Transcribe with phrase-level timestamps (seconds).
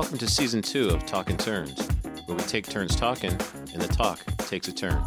[0.00, 1.86] Welcome to season two of Talking Turns,
[2.24, 5.04] where we take turns talking and the talk takes a turn.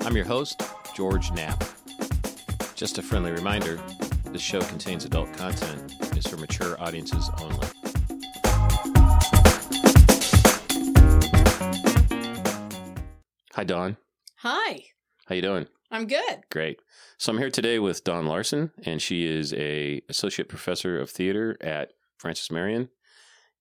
[0.00, 0.60] I'm your host,
[0.94, 1.64] George Knapp.
[2.74, 3.80] Just a friendly reminder
[4.26, 7.66] this show contains adult content, is for mature audiences only.
[13.54, 13.96] Hi, Dawn.
[14.40, 14.82] Hi,
[15.28, 15.66] How you doing?
[15.90, 16.42] I'm good.
[16.50, 16.80] Great.
[17.16, 21.56] So I'm here today with Dawn Larsen, and she is a associate professor of theater
[21.62, 22.90] at Francis Marion,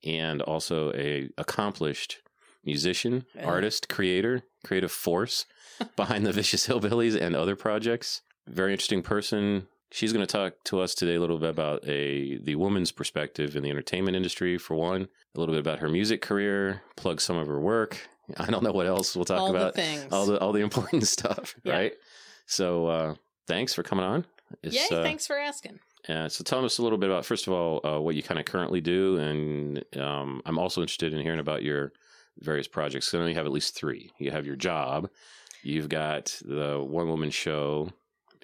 [0.04, 2.18] and also a accomplished
[2.64, 3.46] musician, Yeah.
[3.46, 5.46] artist, creator, creative force
[5.96, 8.22] behind the Vicious Hillbillies and other projects.
[8.48, 9.68] Very interesting person.
[9.92, 13.56] She's going to talk to us today a little bit about a the woman's perspective
[13.56, 15.08] in the entertainment industry, for one.
[15.36, 18.08] A little bit about her music career, plug some of her work.
[18.38, 21.08] I don't know what else we'll talk All about the all the all the important
[21.18, 21.74] stuff, Yeah.
[21.74, 21.94] right?
[22.46, 23.16] So uh,
[23.48, 24.26] thanks for coming on.
[24.62, 25.80] It's, Yay, uh, thanks for asking.
[26.08, 28.40] Uh, so tell us a little bit about first of all uh, what you kind
[28.40, 31.92] of currently do, and um, I'm also interested in hearing about your
[32.40, 33.14] various projects.
[33.14, 34.12] know you have at least three.
[34.18, 35.10] You have your job,
[35.64, 37.92] you've got the one woman show,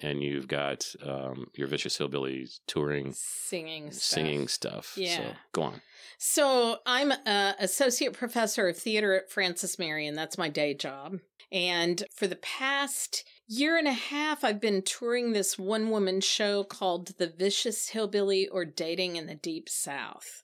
[0.00, 4.02] and you've got um, your Vicious Hillbillies touring, Singing stuff.
[4.02, 4.92] singing stuff.
[4.94, 5.32] So Yeah.
[5.52, 5.80] go on.
[6.18, 10.14] So I'm a associate professor of theater at Francis Marion.
[10.14, 11.20] That's my day job.
[11.52, 16.64] And for the past year and a half, I've been touring this one woman show
[16.64, 20.42] called The Vicious Hillbilly or Dating in the Deep South.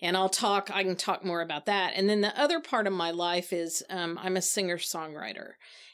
[0.00, 1.92] And I'll talk, I can talk more about that.
[1.94, 5.52] And then the other part of my life is um, I'm a singer songwriter.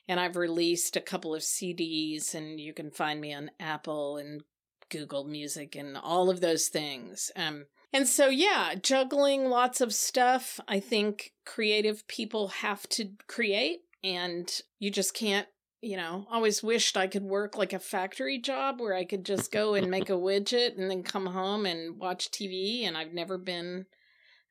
[0.08, 4.42] And I've released a couple of CDs, and you can find me on Apple and
[4.90, 7.30] Google Music and all of those things.
[7.36, 10.60] Um, and so, yeah, juggling lots of stuff.
[10.66, 15.46] I think creative people have to create, and you just can't,
[15.82, 19.50] you know, always wished I could work like a factory job where I could just
[19.50, 22.86] go and make a widget and then come home and watch TV.
[22.86, 23.86] And I've never been,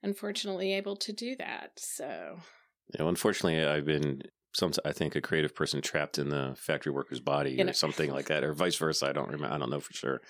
[0.03, 1.71] unfortunately, able to do that.
[1.77, 2.37] So,
[2.93, 4.21] You know, unfortunately, I've been
[4.53, 4.71] some.
[4.85, 8.11] I think a creative person trapped in the factory worker's body In or a- something
[8.11, 9.07] like that, or vice versa.
[9.07, 9.53] I don't remember.
[9.53, 10.21] I don't know for sure.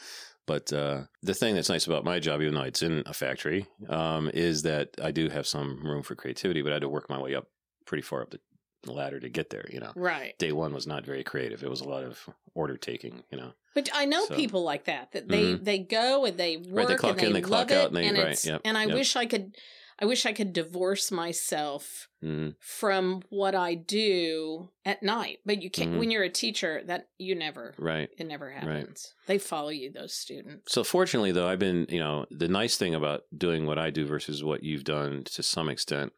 [0.45, 3.67] But uh, the thing that's nice about my job, even though it's in a factory,
[3.87, 6.61] um, is that I do have some room for creativity.
[6.63, 7.45] But I had to work my way up
[7.85, 8.39] pretty far up the
[8.85, 9.65] ladder to get there.
[9.71, 10.37] You know, right.
[10.37, 11.63] day one was not very creative.
[11.63, 13.23] It was a lot of order taking.
[13.31, 15.63] You know, But I know So- people like that that they Mhm.
[15.63, 17.87] they go and they work they clock and they, in, they love clock it, out,
[17.87, 18.95] and they- right, it's- yep, and I yep.
[18.95, 19.55] wish I could
[20.01, 22.55] I wish I could divorce myself Mhm.
[22.61, 25.39] from what I do at night.
[25.45, 25.99] But you can't Mhm.
[25.99, 28.09] when you're a teacher that you never right.
[28.17, 29.13] it never happens.
[29.27, 30.71] They follow you those students.
[30.71, 34.05] So fortunately, though, I've been, you know, the nice thing about doing what I do
[34.05, 36.13] versus what you've done to some extent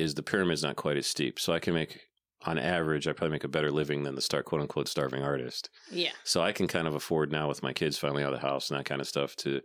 [0.00, 1.38] is the pyramid's not quite as steep.
[1.38, 2.00] So I can make,
[2.46, 5.70] on average, I probably make a better living than the start quote unquote starving artist.
[5.90, 6.12] Yeah.
[6.24, 8.70] So I can kind of afford now with my kids finally out of the house
[8.70, 9.60] and that kind of stuff to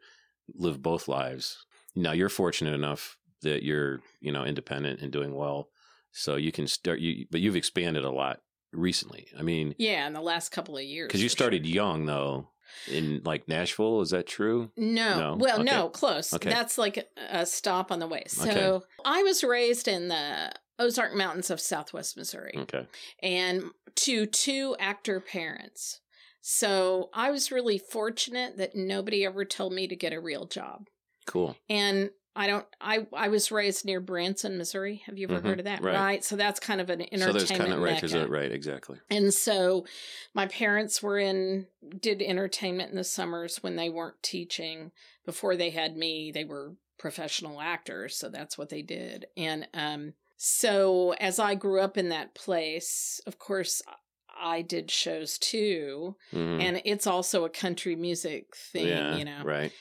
[0.53, 1.57] live both lives.
[1.95, 5.69] Now you're fortunate enough that you're, you know, independent and doing well.
[6.11, 8.39] So you can start you but you've expanded a lot
[8.73, 9.27] recently.
[9.39, 11.07] I mean, Yeah, in the last couple of years.
[11.07, 11.35] because you for sure.
[11.37, 12.49] started young though
[12.87, 14.71] in like Nashville, is that true?
[14.77, 15.19] No.
[15.19, 15.35] No?
[15.37, 15.63] Well, Okay.
[15.63, 16.33] no, close.
[16.33, 16.49] Okay.
[16.49, 18.23] That's like a, stop on the way.
[18.27, 18.85] So Okay.
[19.05, 22.53] I was raised in the Ozark Mountains of Southwest Missouri.
[22.57, 22.85] Okay.
[23.23, 23.63] and
[23.95, 26.01] to two actor parents.
[26.41, 30.87] So I was really fortunate that nobody ever told me to get a real job.
[31.25, 31.55] Cool.
[31.69, 35.01] And I don't I I was raised near Branson, Missouri.
[35.05, 35.81] Have you ever Mhm, heard of that?
[35.81, 36.23] right.
[36.23, 37.23] So that's kind of an entertainment.
[37.23, 38.99] So there's kind of right, uh, right, exactly.
[39.09, 39.85] And so
[40.33, 41.67] my parents were in
[41.99, 44.91] did entertainment in the summers when they weren't teaching.
[45.25, 49.27] Before they had me, they were professional actors, so that's what they did.
[49.37, 53.81] And um so as I grew up in that place, of course
[54.37, 56.59] I did shows too, Mhm.
[56.61, 59.41] and it's also a country music thing, yeah, you know.
[59.45, 59.71] right.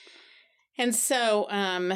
[0.79, 1.93] And so, um,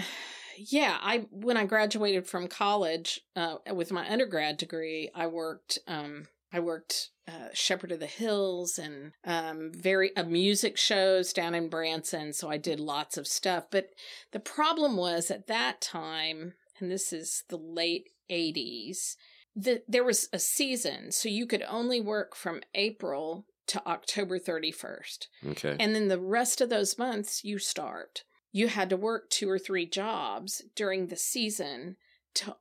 [0.59, 5.79] yeah, I when I graduated from college uh, with my undergrad degree, I worked.
[5.87, 11.55] Um, I worked uh, Shepherd of the Hills and um, very uh, music shows down
[11.55, 12.33] in Branson.
[12.33, 13.65] So I did lots of stuff.
[13.71, 13.91] But
[14.33, 19.17] the problem was at that time, and this is the late '80s,
[19.55, 25.27] that there was a season, so you could only work from April to October 31st.
[25.49, 25.77] Okay.
[25.79, 28.23] And then the rest of those months, you starved.
[28.53, 31.97] You had to work two or three jobs during the season
[32.35, 32.57] to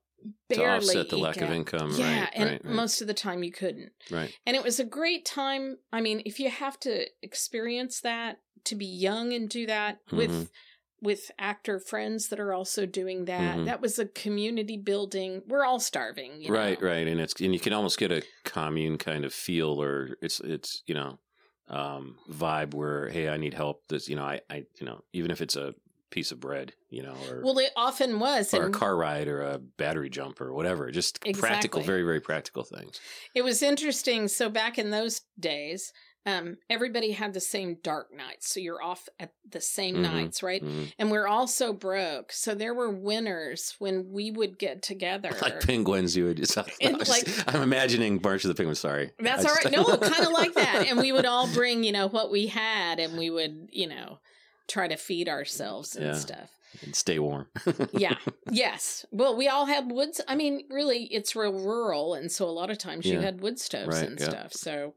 [0.49, 1.91] to barely offset the lack of income.
[1.95, 3.91] Yeah, right, and right, right, most of the time you couldn't.
[4.09, 4.33] right.
[4.45, 5.77] And it was a great time.
[5.93, 10.17] I mean, if you have to experience that, to be young and do that Mhm.
[10.17, 10.51] with
[10.99, 13.65] with actor friends that are also doing that, Mhm.
[13.65, 15.43] that was a community building.
[15.45, 16.87] We're all starving, you right, know?
[16.87, 20.39] right, and it's and you can almost get a commune kind of feel, or it's
[20.39, 21.19] it's you know
[21.69, 23.83] um vibe where hey, I need help.
[23.87, 25.73] This you know I I you know even if it's a
[26.09, 28.53] piece of bread, you know, or Well, it often was.
[28.53, 30.89] or a car ride or a battery jump or whatever.
[30.89, 32.99] Just practical, very very practical things.
[33.35, 34.27] It was interesting.
[34.29, 35.91] So back in those days,
[36.27, 38.53] um, everybody had the same dark nights.
[38.53, 40.01] So you're off at the same Mhm.
[40.01, 40.61] nights, right?
[40.63, 40.91] Mhm.
[40.99, 42.31] And we're all so broke.
[42.33, 45.29] So there were winners when we would get together.
[45.41, 46.39] Like penguins, you would.
[46.41, 48.79] It's, like- I'm imagining March of the Penguins.
[48.79, 50.85] Sorry, That's I all just- No, kind of like that.
[50.87, 54.19] And we would all bring, you know, what we had and we would, you know,
[54.67, 56.15] try to feed ourselves and Yeah.
[56.15, 56.49] stuff.
[56.83, 57.47] And stay warm.
[57.93, 58.17] Yeah.
[58.51, 59.05] yes.
[59.11, 60.19] Well, we all had woods.
[60.27, 62.13] I mean, really, it's real rural.
[62.13, 64.29] And so a lot of times you had wood stoves Right, and yeah.
[64.29, 64.53] stuff.
[64.53, 64.93] So,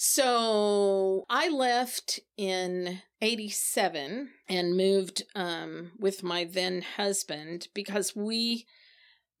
[0.00, 8.66] so I left in 87 and moved um, with my then husband because we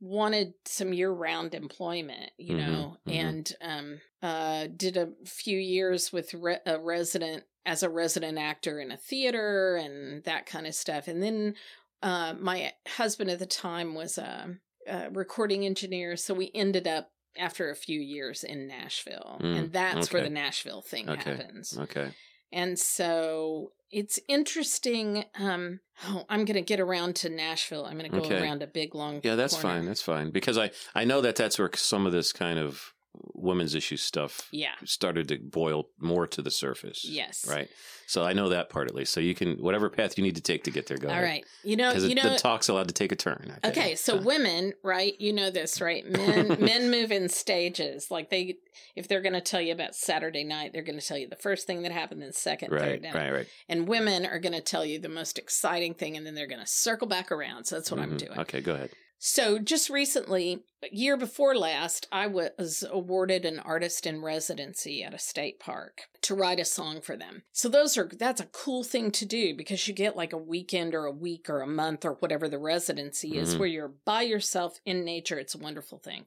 [0.00, 3.12] wanted some year-round employment you Mhm, know mhm.
[3.14, 8.80] and um uh did a few years with re- a resident as a resident actor
[8.80, 11.54] in a theater and that kind of stuff and then
[12.02, 14.56] uh my husband at the time was a,
[14.86, 19.72] a recording engineer so we ended up after a few years in Nashville Mm, and
[19.72, 21.30] that's where the Nashville thing Okay.
[21.34, 22.10] happens okay.
[22.52, 25.24] and so it's interesting.
[25.38, 27.86] Um, oh, I'm going to get around to Nashville.
[27.86, 28.38] I'm going to go Okay.
[28.38, 29.22] around a big long.
[29.24, 29.76] Yeah, that's corner.
[29.78, 29.86] fine.
[29.86, 32.92] That's fine because I I know that that's where some of this kind of
[33.34, 34.72] women's issue stuff Yeah.
[34.84, 37.04] started to boil more to the surface.
[37.04, 37.46] Yes.
[37.48, 37.68] Right.
[38.06, 39.12] So I know that part at least.
[39.12, 40.96] So you can whatever path you need to take to get there.
[40.96, 41.44] Go All right.
[41.62, 41.92] You know.
[41.92, 42.30] You know.
[42.30, 43.58] the talk's allowed to take a turn.
[43.64, 45.14] Okay, so women, right?
[45.20, 46.08] You know this, right?
[46.08, 48.10] Men men move in stages.
[48.10, 48.56] Like they
[48.96, 51.36] if they're going to tell you about Saturday night, they're going to tell you the
[51.36, 53.14] first thing that happened, then second, right, third, down.
[53.14, 53.46] right, right.
[53.68, 56.60] And women are going to tell you the most exciting thing and then they're going
[56.60, 57.64] to circle back around.
[57.64, 58.18] So that's what I'm Mhm.
[58.18, 58.38] doing.
[58.40, 58.90] Okay, go ahead.
[59.20, 60.62] So just recently,
[60.92, 66.36] year before last, I was awarded an artist in residency at a state park to
[66.36, 67.42] write a song for them.
[67.52, 70.94] So those are that's a cool thing to do because you get like a weekend
[70.94, 73.58] or a week or a month or whatever the residency is Mhm.
[73.58, 75.38] where you're by yourself in nature.
[75.38, 76.26] It's a wonderful thing.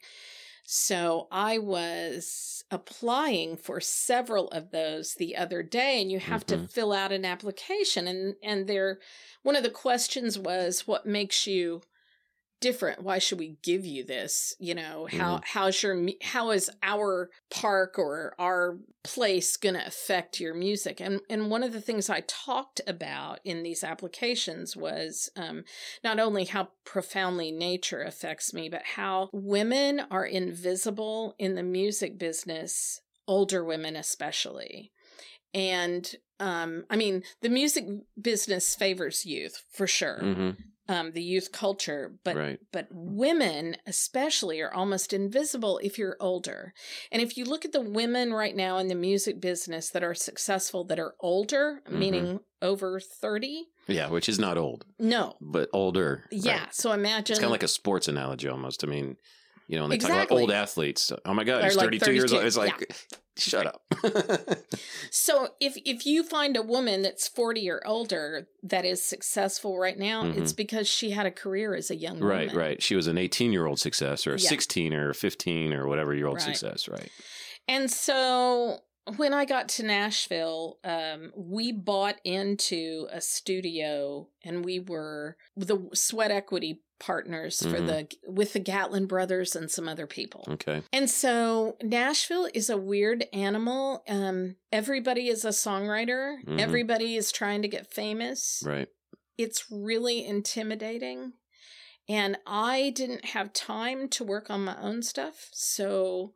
[0.64, 6.58] So I was applying for several of those the other day and you have to
[6.58, 6.72] Mhm.
[6.72, 9.00] fill out an application and and there
[9.44, 11.82] one of the questions was what makes you
[12.62, 13.02] different.
[13.02, 14.56] Why should we give you this?
[14.60, 20.40] You know how how's your how is our park or our place going to affect
[20.40, 21.02] your music?
[21.02, 25.64] And and one of the things i talked about in these applications was um
[26.04, 32.18] not only how profoundly nature affects me but how women are invisible in the music
[32.18, 34.92] business older women especially.
[35.54, 36.10] And
[36.40, 37.86] um i mean the music
[38.22, 40.20] business favors youth for sure.
[40.20, 40.52] Hmm
[40.92, 42.60] um, the youth culture, but right.
[42.72, 46.74] but women especially are almost invisible if you're older.
[47.12, 50.14] And if you look at the women right now in the music business that are
[50.14, 51.92] successful that are older, Mhm.
[51.94, 55.36] meaning over 30, Yeah, which is not old, no.
[55.42, 56.26] but older.
[56.32, 56.76] Yeah, Right.
[56.76, 58.84] so imagine It's kind of like a sports analogy almost.
[58.84, 59.16] I mean,
[59.72, 62.34] you know, when they talk about old athletes, oh my God, he's like 32 years
[62.34, 62.44] old.
[62.44, 62.94] It's like,
[63.38, 63.82] shut up.
[65.14, 69.98] So if if you find a woman that's 40 or older that is successful right
[69.98, 70.38] now, Mhm.
[70.38, 72.28] it's because she had a career as a young woman.
[72.48, 72.84] right, right.
[72.84, 74.50] She was an 18 year old success or a Yeah.
[74.50, 76.46] 16 or a 15 or whatever year old Right.
[76.56, 77.10] success, right?
[77.68, 78.80] And so
[79.18, 85.90] when I got to Nashville, um, we bought into a studio and we were the
[85.94, 87.88] sweat equity partners for Mhm.
[87.88, 90.46] the with the Gatlin brothers and some other people.
[90.48, 90.84] Okay.
[90.94, 94.04] And so Nashville is a weird animal.
[94.08, 96.44] Um, everybody is a songwriter.
[96.46, 96.60] Mhm.
[96.62, 98.88] Everybody is trying to get famous Right.
[99.36, 101.34] it's really intimidating.
[102.08, 105.50] And I didn't have time to work on my own stuff.
[105.54, 106.34] So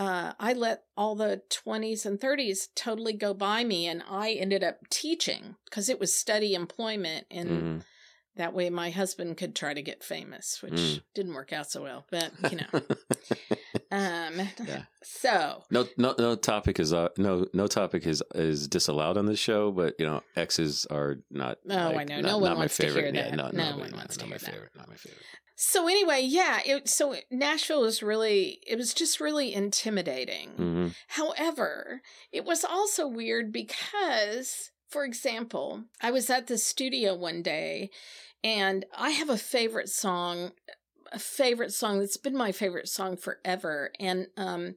[0.00, 3.86] uh, I let all the 20s and 30s totally go by me.
[3.86, 7.26] And I ended up teaching because it was study employment.
[7.30, 7.84] And Mhm.
[8.36, 11.02] that way my husband could try to get famous, which Mm.
[11.14, 12.06] didn't work out so well.
[12.10, 12.70] But, you know.
[13.92, 14.84] um, Yeah.
[15.02, 19.38] So, no, no, no topic is uh, no, no topic is is disallowed on this
[19.38, 19.70] show.
[19.72, 21.58] But you know, exes are not.
[21.70, 22.16] Oh, I know.
[22.20, 23.06] Not, No one not wants to hear.
[23.06, 23.36] Yeah, that.
[23.36, 24.50] no, No no, one wants to not hear my that.
[24.52, 24.70] favorite.
[24.76, 25.24] Not my favorite.
[25.62, 26.60] So anyway, yeah.
[26.64, 30.48] It, so Nashville was really, it was just really intimidating.
[30.56, 32.00] hmm However,
[32.32, 37.90] it was also weird because, for example, I was at the studio one day
[38.42, 40.52] and I have a favorite song,
[41.12, 43.90] a favorite song that's been my favorite song forever.
[44.00, 44.76] And um,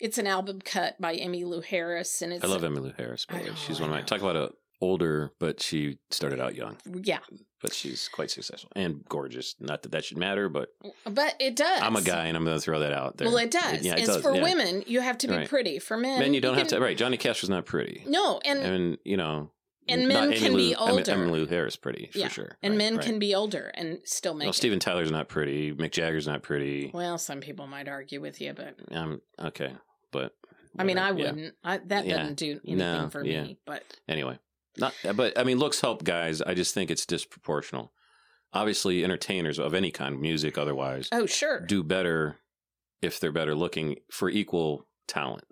[0.00, 2.22] it's an album cut by Emmylou Harris.
[2.22, 3.26] And it's, I love Emmylou Harris.
[3.26, 6.54] By the way, she's one of my talk about a older, but she started out
[6.54, 7.20] young, Yeah,
[7.62, 9.54] but she's quite successful and gorgeous.
[9.60, 10.68] Not that that should matter, but
[11.04, 11.80] but it does.
[11.82, 13.28] I'm a guy and I'm going to throw that out there.
[13.28, 13.82] Well, it does.
[13.82, 14.22] Yeah, it it's does.
[14.22, 14.42] for yeah.
[14.42, 15.48] women, you have to be Right.
[15.48, 15.78] pretty.
[15.78, 16.84] For men, Men, you don't have can- to.
[16.84, 18.04] Right, Johnny Cash was not pretty.
[18.06, 19.50] No, and and you know
[19.88, 21.02] And men can Lou- be I mean, older.
[21.12, 22.56] Emmylou Harris pretty Yeah, for sure.
[22.62, 23.04] and Right, men right.
[23.06, 24.54] can be older and still make Well, it.
[24.56, 25.72] Steven Tyler's not pretty.
[25.74, 26.90] Mick Jagger's not pretty.
[26.92, 29.72] Well, some people might argue with you, but Um, okay,
[30.10, 30.34] but
[30.78, 31.54] I mean, I wouldn't.
[31.62, 32.16] I, that Yeah.
[32.18, 33.44] doesn't do anything No, for yeah.
[33.44, 33.58] me.
[33.64, 34.38] But Anyway,
[34.78, 34.94] not.
[35.14, 36.40] But I mean, looks help guys.
[36.42, 37.90] I just think it's disproportional.
[38.52, 42.36] Obviously, entertainers of any kind, music, otherwise, oh, sure, do better
[43.02, 45.44] if they're better looking for equal talent.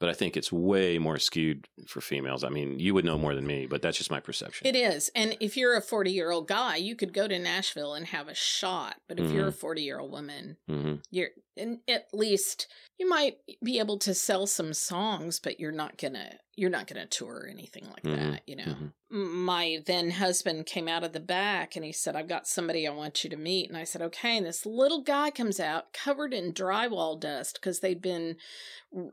[0.00, 2.44] But I think it's way more skewed for females.
[2.44, 4.66] I mean, you would know more than me, but that's just my perception.
[4.66, 5.10] it is.
[5.14, 8.28] And if you're a 40 year old guy, you could go to Nashville and have
[8.28, 8.96] a shot.
[9.08, 9.58] But if you're a Mm-hmm.
[9.60, 12.66] 40 year old woman, hmm you're and at least
[12.98, 17.06] you might be able to sell some songs, but you're not gonna you're not gonna
[17.06, 18.42] tour or anything like Mhm, that.
[18.46, 18.64] You know.
[18.64, 18.92] mhm.
[19.10, 22.90] my then husband came out of the back and he said, I've got somebody I
[22.90, 23.68] want you to meet.
[23.68, 24.36] And I said, okay.
[24.36, 28.36] And this little guy comes out covered in drywall dust because they'd been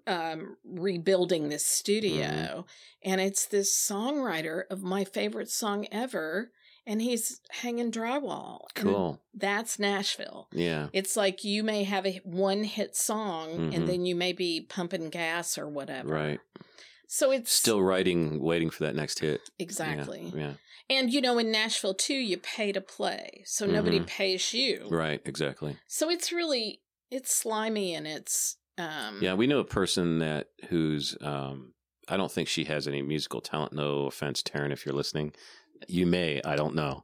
[0.08, 2.26] um, rebuilding this studio.
[2.28, 3.12] Mm-hmm.
[3.12, 6.52] And it's this songwriter of my favorite song ever.
[6.92, 8.66] And he's hanging drywall.
[8.76, 9.22] Cool.
[9.34, 10.50] that's Nashville.
[10.52, 10.88] Yeah.
[10.92, 13.76] It's like you may have a one hit song Mhm.
[13.76, 16.10] and then you may be pumping gas or whatever.
[16.14, 16.40] Right.
[17.08, 19.40] So it's Still writing, waiting for that next hit.
[19.58, 20.34] Exactly.
[20.36, 20.54] Yeah.
[20.90, 24.08] And you know, in Nashville too, you pay to play, so nobody Mhm.
[24.08, 24.88] pays you.
[24.90, 25.22] Right.
[25.26, 25.78] Exactly.
[25.88, 31.16] So it's really it's slimy and it's um Yeah, we know a person that who's
[31.22, 31.74] um
[32.10, 33.72] I don't think she has any musical talent.
[33.72, 35.34] No offense, Taryn, if you're listening.
[35.88, 37.04] You may, I don't know.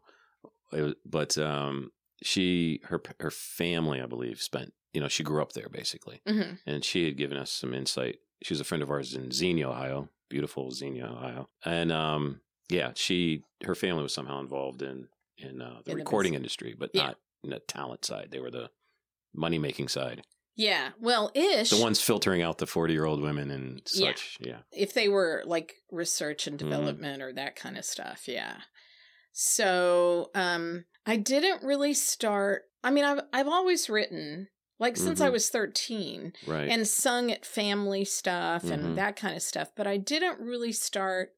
[0.74, 1.92] It was- but um
[2.24, 6.22] she her her family, I believe, spent you know, she grew up there basically.
[6.28, 6.60] mhm.
[6.66, 8.18] And she had given us some insight.
[8.44, 10.10] She was a friend of ours in Xenia, Ohio.
[10.30, 11.48] Beautiful Xenia, Ohio.
[11.64, 15.08] And um yeah, she her family was somehow involved in
[15.38, 16.40] in uh, the In recording business.
[16.40, 17.04] industry, but Yeah.
[17.08, 18.30] not in the talent side.
[18.32, 18.72] They were the
[19.34, 20.24] money making side.
[20.58, 20.90] Yeah.
[21.00, 21.70] Well, ish.
[21.70, 24.38] The ones filtering out the 40 year old women and such.
[24.42, 24.58] Yeah.
[24.74, 26.60] if they were like research and Mhm.
[26.60, 28.58] development or that kind of stuff, yeah.
[29.34, 32.64] So um I didn't really start.
[32.84, 34.50] I mean, I've I've always written
[34.80, 35.34] like since I Mhm.
[35.34, 36.34] was thirteen.
[36.46, 36.68] Right.
[36.70, 39.70] and sung at family stuff and that kind of stuff.
[39.76, 41.34] But I didn't really start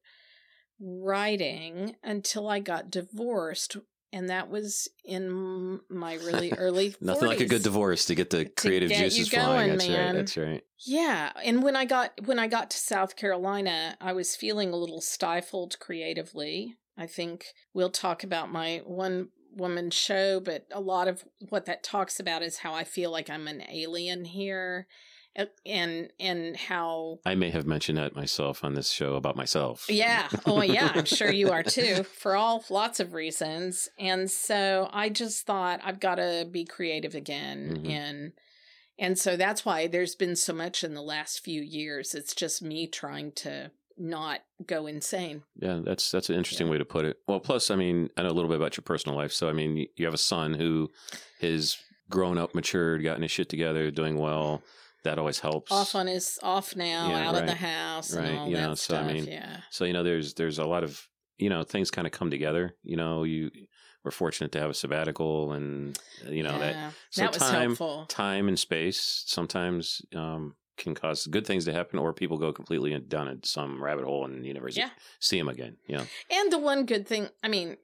[0.80, 3.76] writing until I got divorced.
[4.12, 8.44] And that was in my really early Nothing like a good divorce to get the
[8.44, 9.70] creative get juices going, flowing.
[9.70, 10.06] That's man.
[10.06, 10.14] right.
[10.14, 10.64] That's right.
[10.86, 14.76] Yeah, and when I got when I got to South Carolina, I was feeling a
[14.76, 16.76] little stifled creatively.
[16.96, 21.82] I think we'll talk about my one woman show, but a lot of what that
[21.82, 24.86] talks about is how I feel like I'm an alien here,
[25.64, 29.86] and and how I may have mentioned that myself on this show about myself.
[29.88, 33.88] yeah, oh yeah, I'm sure you are too, for all lots of reasons.
[33.98, 37.90] And so I just thought I've got to be creative again, Mhm.
[37.90, 38.32] and
[38.98, 42.14] and so that's why there's been so much in the last few years.
[42.14, 45.42] It's just me trying to not go insane.
[45.56, 46.72] Yeah, that's that's an interesting Yeah.
[46.72, 47.18] way to put it.
[47.28, 49.32] Well, plus, I mean, I know a little bit about your personal life.
[49.32, 50.90] So, I mean, you- you have a son who
[51.40, 51.76] has
[52.10, 54.62] grown up, matured, gotten his shit together, doing well.
[55.04, 55.72] That always helps.
[55.72, 58.68] Off on his off now, Yeah, out of the house, Right, and all you that
[58.68, 59.14] know, so, I stuff.
[59.14, 61.06] mean, yeah, So you know, there's there's a lot of
[61.38, 62.76] you know things kind of come together.
[62.82, 63.50] You know, you
[64.04, 66.76] we're fortunate to have a sabbatical, and uh, you know that
[67.10, 68.06] so that was time helpful.
[68.08, 72.98] time and space sometimes um, can cause good things to happen, or people go completely
[73.00, 74.90] down in some rabbit hole and you never Yeah.
[75.20, 75.76] see them again.
[75.86, 77.76] You know, And the one good thing, I mean,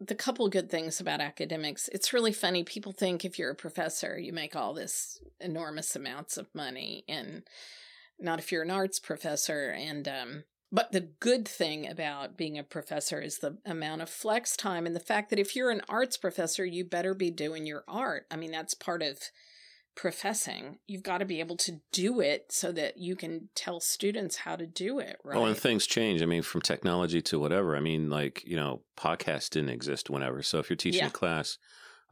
[0.00, 2.62] the couple good things about academics, it's really funny.
[2.62, 7.42] People think if you're a professor, you make all this enormous amounts of money, and
[8.18, 9.70] not if you're an arts professor.
[9.70, 14.56] And, um, but the good thing about being a professor is the amount of flex
[14.56, 17.84] time and the fact that if you're an arts professor, you better be doing your
[17.88, 18.26] art.
[18.30, 19.18] I mean, that's part of
[19.98, 20.78] professing.
[20.86, 24.54] You've got to be able to do it so that you can tell students how
[24.54, 25.36] to do it, right?
[25.36, 26.22] Oh, and things change.
[26.22, 27.76] I mean, from technology to whatever.
[27.76, 30.40] I mean, like you know, podcasts didn't exist whenever.
[30.44, 31.08] So if you're teaching Yeah.
[31.08, 31.58] a class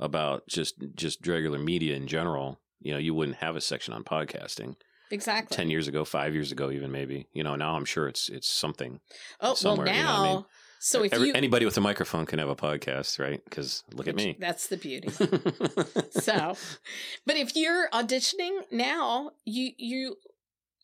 [0.00, 4.02] about just just regular media in general, you know, you wouldn't have a section on
[4.02, 4.74] podcasting.
[5.12, 5.56] exactly.
[5.56, 7.28] 10 years ago, 5 years ago even maybe.
[7.32, 8.98] You know, now I'm sure it's it's something.
[9.40, 10.46] Oh well, you know
[10.94, 11.00] now.
[11.00, 11.02] what I mean?
[11.02, 13.42] So if Every- you anybody with a microphone can have a podcast, right?
[13.50, 14.36] Cuz look at me.
[14.38, 15.08] that's the beauty.
[16.10, 16.56] so,
[17.24, 20.16] but if you're auditioning now, you you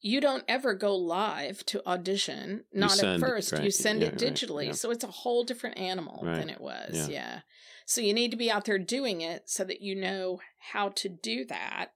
[0.00, 2.64] you don't ever go live to audition.
[2.72, 3.56] Not send at first.
[3.62, 4.66] You send Yeah, it right, digitally.
[4.66, 4.72] yeah.
[4.72, 6.38] So it's a whole different animal Right.
[6.38, 7.08] than it was.
[7.08, 7.08] Yeah.
[7.08, 7.40] Yeah.
[7.86, 10.40] So you need to be out there doing it so that you know
[10.72, 11.92] how to do that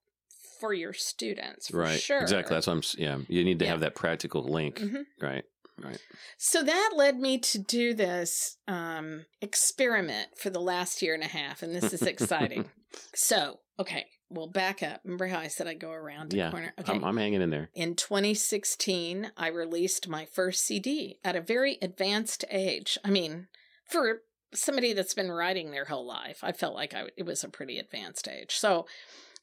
[0.60, 1.68] for your students.
[1.68, 2.00] For right.
[2.00, 2.20] Sure.
[2.20, 2.54] Exactly.
[2.54, 5.04] That's what I'm yeah, you need to have that practical link, Mhm.
[5.20, 5.44] right?
[5.82, 6.00] Right.
[6.38, 11.28] So that led me to do this um, experiment for the last year and a
[11.28, 12.66] half, and this is exciting.
[13.14, 15.00] so, okay, well, back up.
[15.04, 16.72] Remember how I said I'd go around a Yeah, corner?
[16.80, 16.92] Okay.
[16.92, 17.68] I'm, I'm hanging in there.
[17.74, 22.98] in 2016, I released my first CD at a very advanced age.
[23.04, 23.48] I mean,
[23.88, 24.22] for
[24.54, 27.78] somebody that's been writing their whole life, I felt like I, it was a pretty
[27.78, 28.56] advanced age.
[28.56, 28.86] So,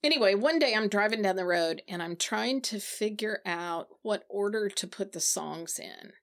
[0.04, 4.26] anyway, one day I'm driving down the road and I'm trying to figure out what
[4.30, 6.14] order to put the songs in.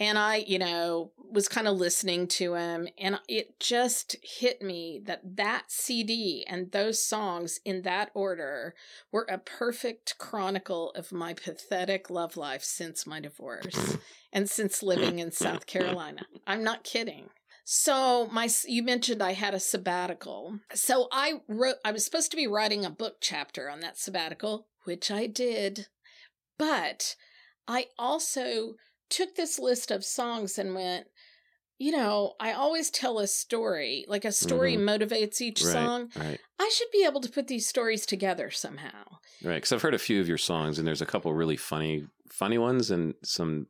[0.00, 5.00] And I, you know, was kind of listening to him, and it just hit me
[5.04, 8.74] that that CD and those songs in that order
[9.12, 13.98] were a perfect chronicle of my pathetic love life since my divorce
[14.32, 16.22] and since living in South Carolina.
[16.46, 17.30] I'm not kidding.
[17.64, 20.58] So my you mentioned I had a sabbatical.
[20.74, 24.66] So I wrote I was supposed to be writing a book chapter on that sabbatical,
[24.84, 25.86] which I did.
[26.58, 27.16] But
[27.66, 28.74] I also
[29.16, 31.06] took this list of songs and went,
[31.78, 36.08] you know, I always tell a story, like a story motivates each Right, song.
[36.16, 39.04] right, I should be able to put these stories together somehow.
[39.42, 39.56] right.
[39.56, 42.58] Because I've heard a few of your songs, and there's a couple really funny, funny
[42.58, 43.66] ones, and some.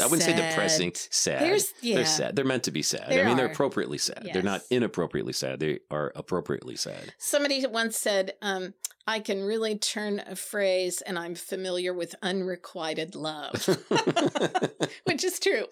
[0.00, 1.12] I wouldn't say depressing, Sad.
[1.12, 1.42] sad.
[1.42, 1.94] There's yeah.
[1.96, 2.34] They're sad.
[2.36, 3.06] They're meant to be sad.
[3.08, 4.28] There I mean, they're appropriately sad.
[4.32, 5.60] They're not inappropriately sad.
[5.60, 7.14] They are appropriately sad.
[7.18, 8.74] Somebody once said, um,
[9.06, 13.66] I can really turn a phrase and I'm familiar with unrequited love.
[15.04, 15.66] Which is true.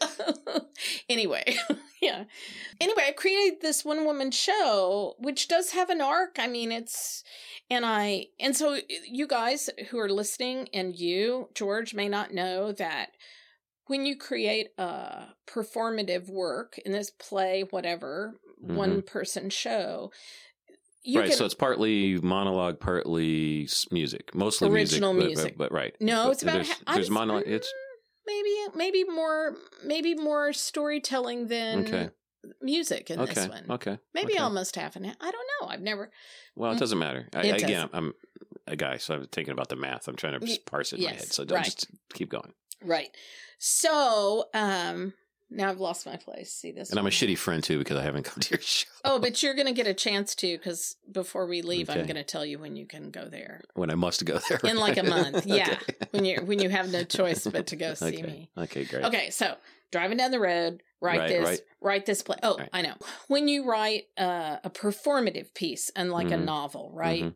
[1.09, 1.57] anyway,
[2.03, 2.25] yeah.
[2.81, 6.37] Anyway, I created this one woman show, which does have an arc.
[6.39, 7.25] I mean, it's,
[7.71, 12.73] and I, and so you guys who are listening and you, George, may not know
[12.73, 13.13] that
[13.87, 19.01] when you create a performative work in this play, whatever, one mm-hmm.
[19.01, 20.13] person show,
[21.05, 21.29] you right.
[21.29, 25.29] can, so it's partly monologue, partly music, mostly Original music.
[25.37, 25.59] music.
[25.59, 25.97] But, but, but right.
[26.01, 27.45] No, But it's about there's, ha- there's monologue.
[27.47, 27.73] It's
[28.27, 32.11] maybe maybe more maybe more storytelling than Okay.
[32.61, 33.35] music in okay.
[33.35, 33.65] this one.
[33.71, 33.99] Okay.
[34.15, 34.43] Maybe okay.
[34.43, 35.17] almost half and half.
[35.21, 35.69] I don't know.
[35.69, 36.11] I've never.
[36.55, 36.79] Well, it Mm.
[36.81, 37.29] doesn't matter.
[37.35, 37.91] I, It again, doesn't.
[37.95, 38.13] I'm
[38.69, 40.07] a guy, so I'm thinking about the math.
[40.09, 41.33] I'm trying to parse it in my head.
[41.33, 41.65] So don't right.
[41.65, 42.53] just keep going.
[42.85, 43.11] Right.
[43.59, 45.15] So um
[45.55, 46.53] now I've lost my place.
[46.53, 46.91] See this?
[46.91, 49.43] And I'm a shitty friend too because I haven't come to your show Oh, but
[49.43, 52.77] you're gonna get a chance to because before we leave, I'm gonna tell you when
[52.77, 54.59] you can go there when I must go there.
[54.65, 55.47] in like a month.
[55.47, 55.95] Yeah, Okay.
[56.11, 58.23] when you when you have no choice but to go see okay.
[58.23, 58.51] me.
[58.57, 59.05] Okay, great.
[59.05, 59.57] Okay, so
[59.91, 61.61] driving down the road, write Right, this, right.
[61.81, 62.39] write this play.
[62.43, 62.69] Oh, Right.
[62.73, 62.95] I know.
[63.29, 66.45] When you write uh, a performative piece, unlike a Mhm.
[66.45, 67.25] novel, right?
[67.25, 67.35] Mhm.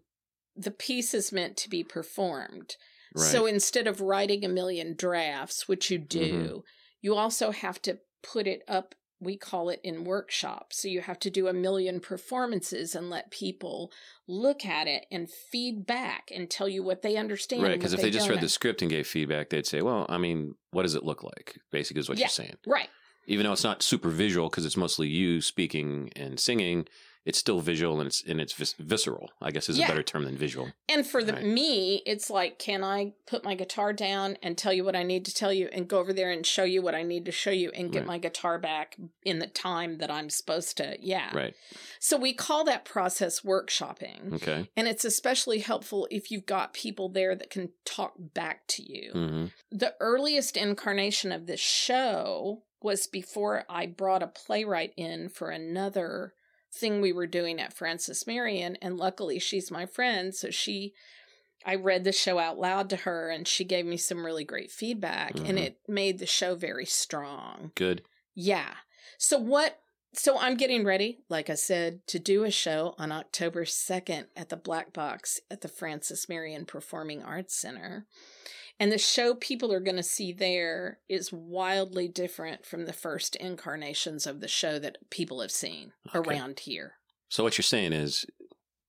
[0.57, 2.77] The piece is meant to be performed.
[3.15, 3.27] Right.
[3.27, 6.57] So instead of writing a million drafts, which you do, Mm-hmm.
[7.03, 7.99] you also have to
[8.33, 8.95] put it up.
[9.19, 10.83] We call it in workshops.
[10.83, 13.91] So you have to do a million performances and let people
[14.29, 17.63] look at it and feedback and tell you what they understand.
[17.63, 20.05] right, because if they just don't read the script and gave feedback, they'd say, "Well,
[20.11, 22.25] I mean, what does it look like?" Basically, is what Yeah.
[22.25, 22.57] you're saying.
[22.67, 22.91] Right.
[23.27, 26.87] Even though it's not super visual because it's mostly you speaking and singing,
[27.27, 29.31] it's still visual and it's and it's vis- visceral.
[29.43, 29.87] I guess is Yeah.
[29.87, 30.73] a better term than visual.
[30.89, 31.45] And for the Right.
[31.45, 35.25] me, it's like, can I put my guitar down and tell you what I need
[35.27, 37.51] to tell you and go over there and show you what I need to show
[37.51, 38.07] you and get Right.
[38.07, 40.97] my guitar back in the time that I'm supposed to?
[41.01, 41.37] Yeah.
[41.37, 41.55] Right.
[41.99, 44.35] So we call that process workshopping.
[44.35, 44.71] Okay.
[44.77, 49.11] And it's especially helpful if you've got people there that can talk back to you.
[49.13, 55.51] hmm The earliest incarnation of this show was before I brought a playwright in for
[55.51, 56.35] another
[56.73, 58.77] thing we were doing at Francis Marion.
[58.83, 60.35] And luckily, she's my friend.
[60.35, 60.93] So she,
[61.65, 64.71] I read the show out loud to her and she gave me some really great
[64.71, 65.37] feedback.
[65.37, 65.63] And Mhm.
[65.65, 67.73] it made the show very strong.
[67.75, 68.03] Good.
[68.35, 68.75] Yeah.
[69.19, 69.81] So what
[70.13, 74.49] so I'm getting ready, like I said, to do a show on October 2nd at
[74.49, 78.07] the Black Box at the Francis Marion Performing Arts Center.
[78.79, 83.35] And the show people are going to see there is wildly different from the first
[83.37, 86.31] incarnations of the show that people have seen Okay.
[86.37, 86.95] around here.
[87.29, 88.27] So what you're saying is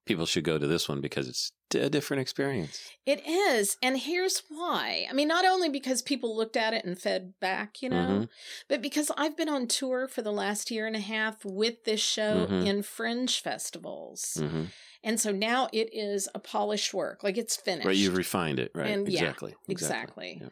[0.05, 2.89] people should go to this one because it's a different experience.
[3.05, 3.77] It is.
[3.81, 5.05] And here's why.
[5.09, 8.29] I mean, not only because people looked at it and fed back, you know, Mhm.
[8.69, 11.99] but because I've been on tour for the last year and a half with this
[12.01, 12.65] show Mhm.
[12.65, 14.35] in fringe festivals.
[14.35, 14.65] hmm
[15.03, 17.23] And so now it is a polished work.
[17.23, 17.85] Like it's finished.
[17.87, 17.95] Right.
[17.95, 18.71] You've refined it.
[18.75, 18.87] Right.
[18.87, 19.55] And yeah, exactly.
[19.67, 20.37] Exactly.
[20.41, 20.49] Yeah.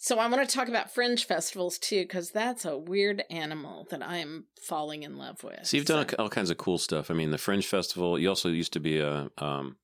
[0.00, 4.00] So I want to talk about fringe festivals too, because that's a weird animal that
[4.00, 5.66] I am falling in love with.
[5.66, 7.10] So you've done So- all kinds of cool stuff.
[7.10, 8.16] I mean, the Fringe Festival.
[8.18, 9.76] You also used to be a um,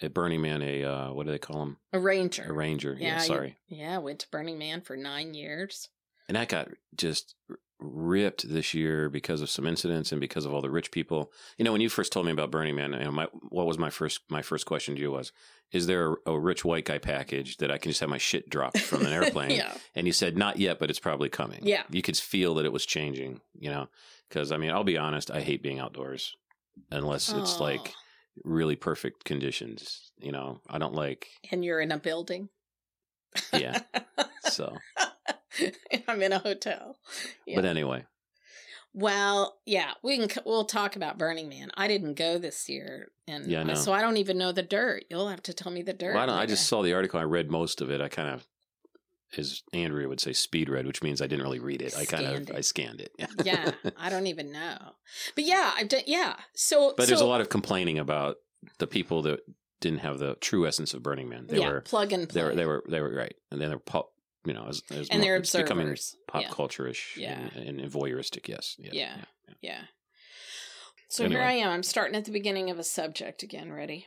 [0.00, 0.62] at Burning Man.
[0.62, 1.76] A uh, what do they call him?
[1.92, 2.44] a ranger.
[2.48, 2.96] A ranger.
[2.98, 3.20] Yeah.
[3.20, 3.58] you- sorry.
[3.68, 5.88] yeah, went to Burning Man for nine years.
[6.30, 7.34] And that got just
[7.80, 11.32] ripped this year because of some incidents and because of all the rich people.
[11.56, 13.78] You know, when you first told me about Burning Man, you know, my what was
[13.78, 15.32] my first my first question to you was,
[15.72, 18.48] is there a, a rich white guy package that I can just have my shit
[18.48, 19.50] dropped from an airplane?
[19.50, 19.74] yeah.
[19.96, 21.60] And you said not yet, but it's probably coming.
[21.64, 21.82] Yeah.
[21.90, 23.40] you could feel that it was changing.
[23.58, 23.88] You know,
[24.28, 26.36] because I mean, I'll be honest, I hate being outdoors
[26.92, 27.64] unless it's Oh.
[27.64, 27.92] like
[28.44, 30.12] really perfect conditions.
[30.20, 31.28] You know, I don't like.
[31.50, 32.50] And you're in a building.
[33.52, 33.80] Yeah.
[34.44, 34.74] So,
[36.08, 36.96] I'm in a hotel.
[37.46, 37.56] Yeah.
[37.56, 38.04] but anyway,
[38.92, 40.42] Well, yeah, we can.
[40.44, 41.70] We'll talk about Burning Man.
[41.74, 43.74] I didn't go this year, and Yeah, know.
[43.74, 45.04] so I don't even know the dirt.
[45.10, 46.14] You'll have to tell me the dirt.
[46.14, 47.20] well, I, don't, I just saw the article.
[47.20, 48.00] I read most of it.
[48.00, 48.46] I kind of,
[49.36, 51.96] as Andrea would say, speed read, which means I didn't really read it.
[51.96, 52.54] I kind of it.
[52.54, 53.12] I scanned it.
[53.44, 54.76] yeah, I don't even know.
[55.36, 56.02] But yeah, I've done.
[56.06, 58.36] Yeah, so But there's a lot of complaining about
[58.78, 59.40] the people that
[59.80, 61.46] didn't have the true essence of Burning Man.
[61.46, 62.42] They yeah, were plug and play.
[62.42, 64.09] they were they were they were right, and then they're pop.
[64.44, 66.48] You know, as, as and they're becoming pop yeah.
[66.50, 67.38] culture-ish Yeah.
[67.54, 68.48] and, and voyeuristic.
[68.48, 68.76] Yes.
[68.78, 69.16] yes Yeah.
[69.60, 69.80] yeah.
[71.08, 71.40] So Anyway.
[71.40, 71.70] here I am.
[71.70, 73.72] I'm starting at the beginning of a subject again.
[73.72, 74.06] Ready?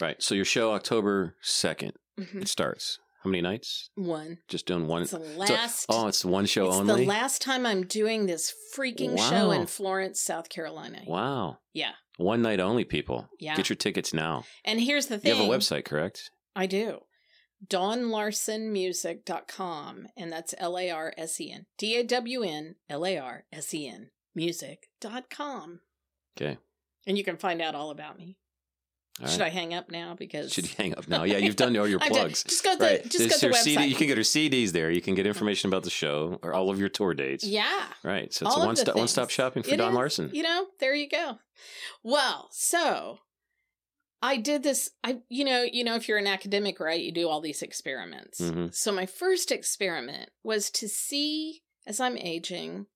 [0.00, 0.22] Right.
[0.22, 2.42] So your show October second Mhm.
[2.42, 2.98] it starts.
[3.22, 3.90] How many nights?
[3.96, 4.38] One.
[4.46, 5.02] Just doing one.
[5.02, 5.86] It's the so- last.
[5.88, 7.02] oh, it's one show it's only.
[7.02, 11.02] the last time I'm doing this freaking show in Florence, South Carolina.
[11.06, 11.58] wow.
[11.72, 11.92] Yeah.
[12.18, 13.28] One night only, people.
[13.40, 13.56] Yeah.
[13.56, 14.44] Get your tickets now.
[14.64, 15.34] And here's the thing.
[15.36, 16.30] You have a website, correct?
[16.54, 17.00] I do.
[17.68, 20.08] DawnLarsenMusic.com.
[20.16, 21.66] And that's L A R S E N.
[21.78, 24.10] D A W N L A R S E N.
[24.34, 25.80] Music.com.
[26.40, 26.58] Okay.
[27.06, 28.36] And you can find out all about me.
[29.22, 29.46] All Should right.
[29.46, 30.14] I hang up now?
[30.14, 31.22] Because Should you hang up now?
[31.24, 32.44] Yeah, you've done all your plugs.
[32.44, 33.02] just go to the, right.
[33.02, 33.62] just This go to your the website.
[33.62, 33.84] CD.
[33.86, 34.90] You can get her CDs there.
[34.90, 37.42] You can get information about the show or all of your tour dates.
[37.42, 37.86] yeah.
[38.02, 38.34] Right.
[38.34, 39.96] So it's All a one stop one stop shopping for It Dawn is.
[39.96, 40.30] Larsen.
[40.34, 41.38] You know, there you go.
[42.02, 43.20] Well, so
[44.22, 44.90] I did this.
[45.04, 48.40] I, you know, you know, if you're an academic, right, you do all these experiments.
[48.40, 48.74] Mhm.
[48.74, 52.86] So my first experiment was to see, as I'm aging,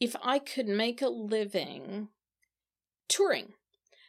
[0.00, 2.08] if I could make a living
[3.08, 3.54] touring.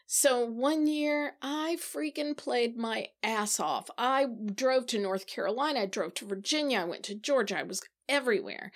[0.08, 3.90] So one year I freaking played my ass off.
[3.98, 7.82] I drove to North Carolina, I drove to Virginia, I went to Georgia, I was
[8.08, 8.72] everywhere.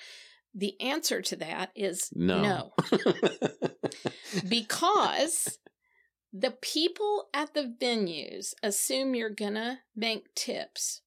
[0.56, 2.41] The answer to that is No.
[2.41, 2.74] no
[4.50, 5.60] because
[6.32, 11.02] the people at the venues assume you're gonna make tips,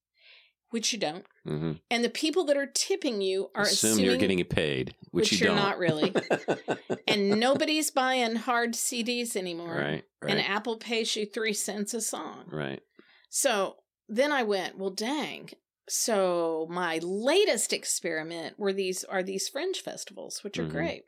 [0.69, 4.17] which you don't, hmm and the people that are tipping you are Assume assuming you're
[4.17, 5.63] getting paid, which, which you you're don't.
[5.63, 6.13] not really.
[7.07, 9.75] and nobody's buying hard CDs anymore.
[9.75, 10.03] right.
[10.21, 10.31] Right.
[10.31, 12.45] And Apple pays you three cents a song.
[12.51, 12.81] right.
[13.29, 13.75] So
[14.07, 15.49] then I went, well, dang.
[15.89, 20.71] So my latest experiment were these are these fringe festivals, which are Mhm.
[20.71, 21.03] great.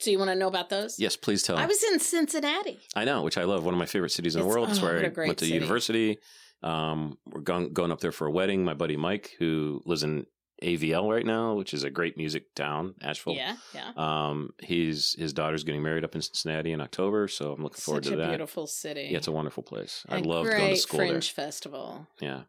[0.00, 0.98] So you want to know about those?
[0.98, 1.58] Yes, please tell.
[1.58, 2.80] I was in Cincinnati.
[2.96, 3.64] I know, which I love.
[3.64, 4.70] One of my favorite cities in the world.
[4.70, 5.54] It's oh, where I went to city.
[5.54, 6.18] university.
[6.62, 8.64] Um, we're going going up there for a wedding.
[8.64, 10.26] My buddy Mike, who lives in
[10.62, 13.34] AVL right now, which is a great music town, Asheville.
[13.34, 13.92] Yeah, yeah.
[13.96, 18.04] Um, he's his daughter's getting married up in Cincinnati in October, so I'm looking forward
[18.04, 18.28] Such to a that.
[18.28, 19.08] beautiful city.
[19.10, 20.04] Yeah, it's a wonderful place.
[20.08, 22.06] I A love great going to school fringe festival.
[22.20, 22.42] Yeah.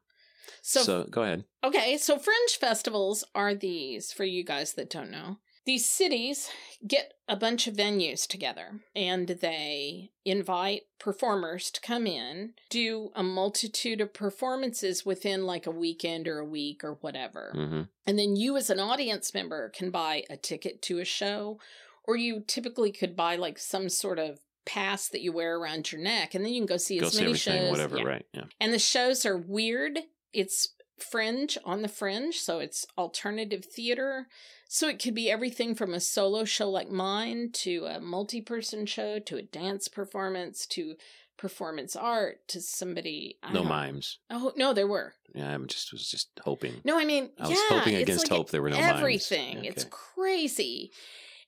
[0.62, 1.46] So, so go ahead.
[1.64, 5.38] okay, so fringe festivals are these for you guys that don't know.
[5.66, 6.50] These cities
[6.88, 13.22] get a bunch of venues together and they invite performers to come in, do a
[13.22, 17.52] multitude of performances within like a weekend or a week or whatever.
[17.54, 21.60] hmm And then you, as an audience member, can buy a ticket to a show,
[22.06, 26.02] or you typically could buy like some sort of pass that you wear around your
[26.02, 27.70] neck, and then you can go see Go as see many shows.
[27.72, 27.98] whatever.
[27.98, 28.04] Yeah.
[28.04, 28.26] Right.
[28.34, 28.44] Yeah.
[28.60, 30.00] And the shows are weird.
[30.34, 30.70] It's
[31.02, 34.28] fringe on the fringe, so it's alternative theater.
[34.68, 38.86] So it could be everything from a solo show like mine to a multi person
[38.86, 40.96] show to a dance performance to
[41.38, 43.38] performance art to somebody.
[43.42, 44.20] I No mimes.
[44.30, 45.14] Oh, no, there were.
[45.34, 46.76] Yeah, I just was just hoping.
[46.84, 49.00] No, I mean, I was yeah, hoping it's against like hope there were no mimes.
[49.00, 49.66] everything.
[49.66, 49.90] It's Okay.
[50.16, 50.92] crazy.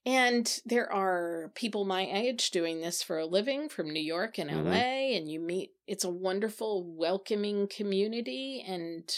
[0.05, 4.49] And there are people my age doing this for a living from New York and.
[4.49, 4.67] Mm-hmm.
[4.67, 8.65] LA, and you meet, it's a wonderful, welcoming community.
[8.67, 9.09] And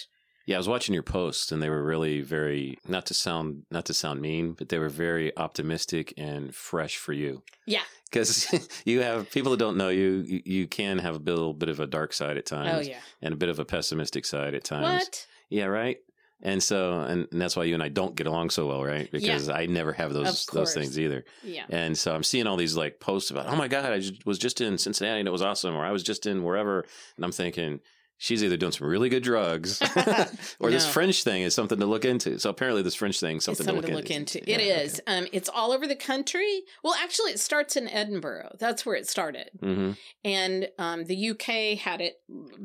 [0.46, 3.86] Yeah, I was watching your posts, and they were really very not to sound not
[3.86, 7.44] to sound mean, but they were very optimistic and fresh for you.
[7.66, 7.82] Yeah.
[8.06, 8.54] because
[8.86, 10.42] you have people that don't know you, you.
[10.46, 13.00] You can have a little bit of a dark side at oh, times, oh, yeah.
[13.22, 15.04] and a bit of a pessimistic side at times.
[15.04, 15.28] What?
[15.50, 15.98] Yeah, right.
[16.42, 19.10] And so, and, and that's why you and I don't get along so well, right?
[19.12, 21.26] Because I never have those those things either.
[21.44, 21.66] Yeah.
[21.70, 24.38] And so I'm seeing all these like posts about, oh my god, I just, was
[24.38, 27.32] just in Cincinnati and it was awesome, or I was just in wherever, and I'm
[27.32, 27.80] thinking
[28.18, 29.82] she's either doing some really good drugs,
[30.60, 32.40] or this fringe thing is something to look into.
[32.40, 34.40] So apparently, this fringe thing is something, something to look into.
[34.50, 35.02] It is.
[35.08, 36.62] Um, it's all over the country.
[36.84, 38.56] Well, actually, it starts in Edinburgh.
[38.60, 39.50] That's where it started.
[39.60, 39.92] hmm
[40.24, 42.16] And um, the UK had it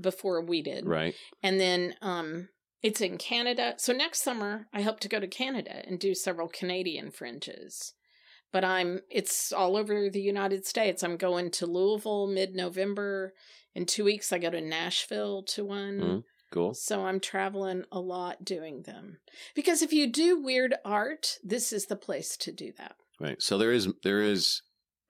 [0.00, 0.86] before we did.
[0.86, 1.14] Right.
[1.42, 2.48] And then um,
[2.82, 3.74] it's in Canada.
[3.76, 7.94] So next summer, I hope to go to Canada and do several Canadian fringes.
[8.52, 11.04] But I'm it's all over the United States.
[11.04, 13.32] I'm going to Louisville mid November.
[13.74, 16.00] In two weeks, I go to Nashville to one.
[16.00, 16.24] Mhm.
[16.50, 16.74] Cool.
[16.74, 19.18] So I'm traveling a lot doing them.
[19.54, 22.96] Because if you do weird art, this is the place to do that.
[23.20, 23.40] Right.
[23.40, 24.62] So there is there is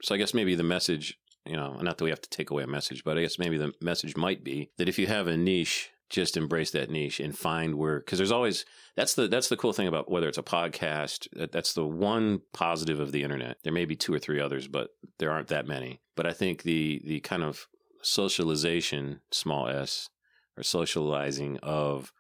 [0.03, 2.63] so I guess maybe the message you know, not that we have to take away
[2.63, 5.39] a message, but I guess maybe the message might be that if you have a
[5.39, 9.57] niche, just embrace that niche and find where because there's always that's the that's the
[9.57, 13.59] cool thing about whether it's a podcast that, that's the one positive of the internet
[13.63, 14.89] there may be two or three others but
[15.21, 17.69] there aren't that many but i think the the kind of
[18.03, 20.09] socialization small s
[20.57, 22.13] or socializing of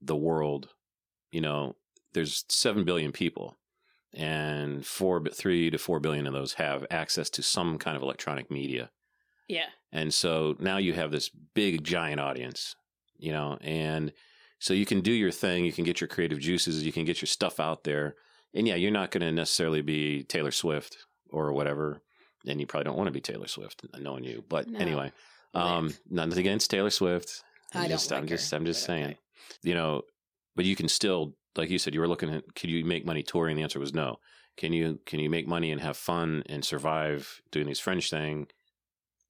[0.00, 0.68] the world
[1.30, 1.74] you know
[2.12, 3.56] there's 7 billion people
[4.14, 8.50] and 4 3 to 4 billion of those have access to some kind of electronic
[8.50, 8.90] media
[9.48, 9.66] Yeah.
[9.92, 12.76] and so now you have this big giant audience,
[13.18, 14.12] you know, and
[14.58, 17.20] so you can do your thing, you can get your creative juices, you can get
[17.20, 18.14] your stuff out there.
[18.54, 20.98] And yeah, you're not going to necessarily be Taylor Swift
[21.30, 22.00] or whatever.
[22.46, 24.44] And you probably don't want to be Taylor Swift, knowing you.
[24.48, 24.78] But No.
[24.80, 25.12] anyway,
[25.54, 27.42] um, nothing against Taylor Swift.
[27.74, 29.18] I I'm don't just, like I'm just, I'm just saying, okay.
[29.62, 30.02] you know,
[30.56, 33.22] but you can still, like you said, you were looking at, could you make money
[33.22, 33.56] touring?
[33.56, 34.16] The answer was no.
[34.56, 38.48] Can you, can you make money and have fun and survive doing these fringe thing?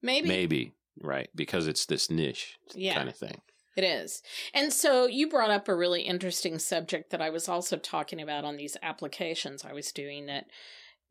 [0.01, 0.27] Maybe.
[0.27, 1.29] Maybe, right?
[1.35, 2.95] Because it's this niche Yeah.
[2.95, 3.39] kind of thing.
[3.75, 4.21] It is.
[4.53, 8.43] And so you brought up a really interesting subject that I was also talking about
[8.45, 10.45] on these applications I was doing that,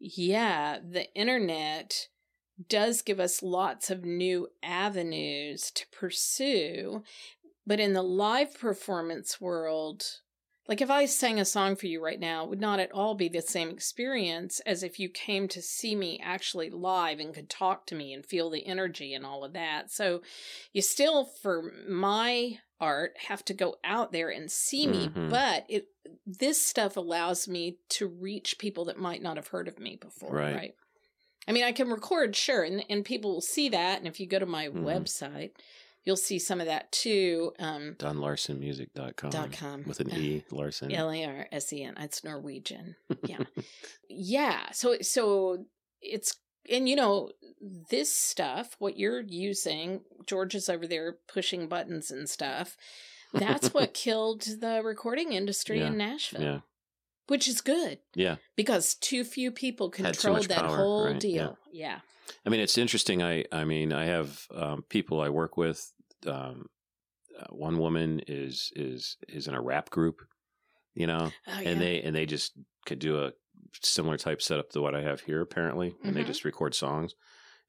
[0.02, 2.08] yeah, the internet
[2.68, 7.04] does give us lots of new avenues to pursue.
[7.64, 10.04] But in the live performance world,
[10.68, 13.14] like if I sang a song for you right now, it would not at all
[13.14, 17.50] be the same experience as if you came to see me actually live and could
[17.50, 19.90] talk to me and feel the energy and all of that.
[19.90, 20.22] So
[20.72, 25.30] you still, for my art, have to go out there and see me, Mhm.
[25.30, 25.88] but it
[26.26, 30.30] this stuff allows me to reach people that might not have heard of me before,
[30.32, 30.54] Right.
[30.54, 30.74] right?
[31.46, 33.98] I mean, I can record, sure, and, and people will see that.
[33.98, 34.84] And if you go to my Mhm.
[34.84, 35.52] website,
[36.04, 37.52] you'll see some of that too.
[37.58, 39.30] Um, DawnLarsenMusic.com.
[39.30, 39.84] dot com.
[39.86, 40.92] With an E, Larsen.
[40.92, 41.94] L A R S E N.
[41.98, 42.96] It's Norwegian.
[43.24, 43.38] Yeah.
[44.08, 44.70] yeah.
[44.72, 45.64] So so
[46.00, 46.36] it's
[46.70, 47.30] and you know
[47.90, 52.76] this stuff what you're using George is over there pushing buttons and stuff.
[53.32, 55.86] That's what killed the recording industry Yeah.
[55.88, 56.42] in Nashville.
[56.42, 56.58] Yeah.
[57.28, 58.36] Which is good Yeah.
[58.56, 61.56] because too few people controlled that power, whole right, deal.
[61.72, 62.00] Yeah.
[62.46, 63.22] I mean, it's interesting.
[63.22, 65.92] I, I mean, I have um, people I work with.
[66.26, 66.66] Um,
[67.38, 70.20] uh, one woman is is is in a rap group,
[70.94, 71.68] you know, Oh, yeah.
[71.70, 72.52] and they and they just
[72.86, 73.32] could do a
[73.82, 76.26] similar type setup to what I have here, apparently, and they Mhm.
[76.26, 77.14] just record songs,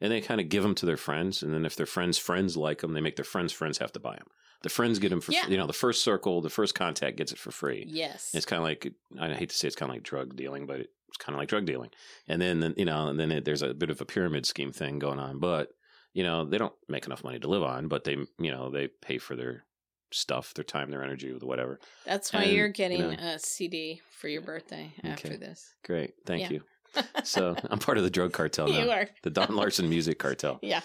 [0.01, 2.57] and they kind of give them to their friends, and then if their friends' friends
[2.57, 4.27] like them, they make their friends' friends have to buy them.
[4.63, 5.47] The friends get them for, Yeah.
[5.47, 7.85] you know, the first circle, the first contact gets it for free.
[7.87, 8.31] yes.
[8.33, 10.87] It's kind of like I hate to say it's kind of like drug dealing, but
[11.13, 11.91] it's kind of like drug dealing.
[12.27, 14.97] And then, you know, and then it, there's a bit of a pyramid scheme thing
[14.99, 15.39] going on.
[15.39, 15.69] But
[16.13, 18.87] you know, they don't make enough money to live on, but they you know they
[18.87, 19.63] pay for their
[20.11, 21.79] stuff, their time, their energy, whatever.
[22.05, 25.73] That's why and, you're you getting know- a CD for your birthday after this.
[25.85, 26.49] Great, thank Yeah.
[26.51, 26.61] you.
[27.23, 29.07] So I'm part of the drug cartel now, you are.
[29.23, 30.59] the Dawn Larsen Music Cartel.
[30.61, 30.81] Yeah.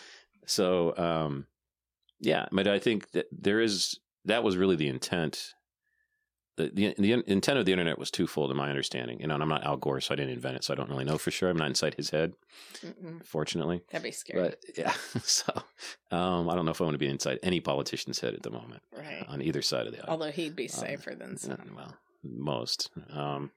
[0.46, 1.46] So, um,
[2.20, 5.52] yeah, but I think that there is that was really the intent.
[6.58, 9.20] The, the the intent of the internet was twofold, in my understanding.
[9.20, 10.90] You know, and I'm not Al Gore, so I didn't invent it, so I don't
[10.90, 11.48] really know for sure.
[11.48, 12.34] I'm not inside his head,
[12.84, 13.24] Mm-mm.
[13.24, 13.80] fortunately.
[13.90, 14.42] That'd be scary.
[14.42, 14.92] But yeah,
[15.22, 15.52] so
[16.10, 18.50] um, I don't know if I want to be inside any politician's head at the
[18.50, 19.24] moment right.
[19.28, 20.06] on either side of the aisle.
[20.10, 21.72] Although he'd be Um, safer than some.
[21.76, 21.94] well,
[22.24, 22.90] most.
[23.12, 23.50] Um,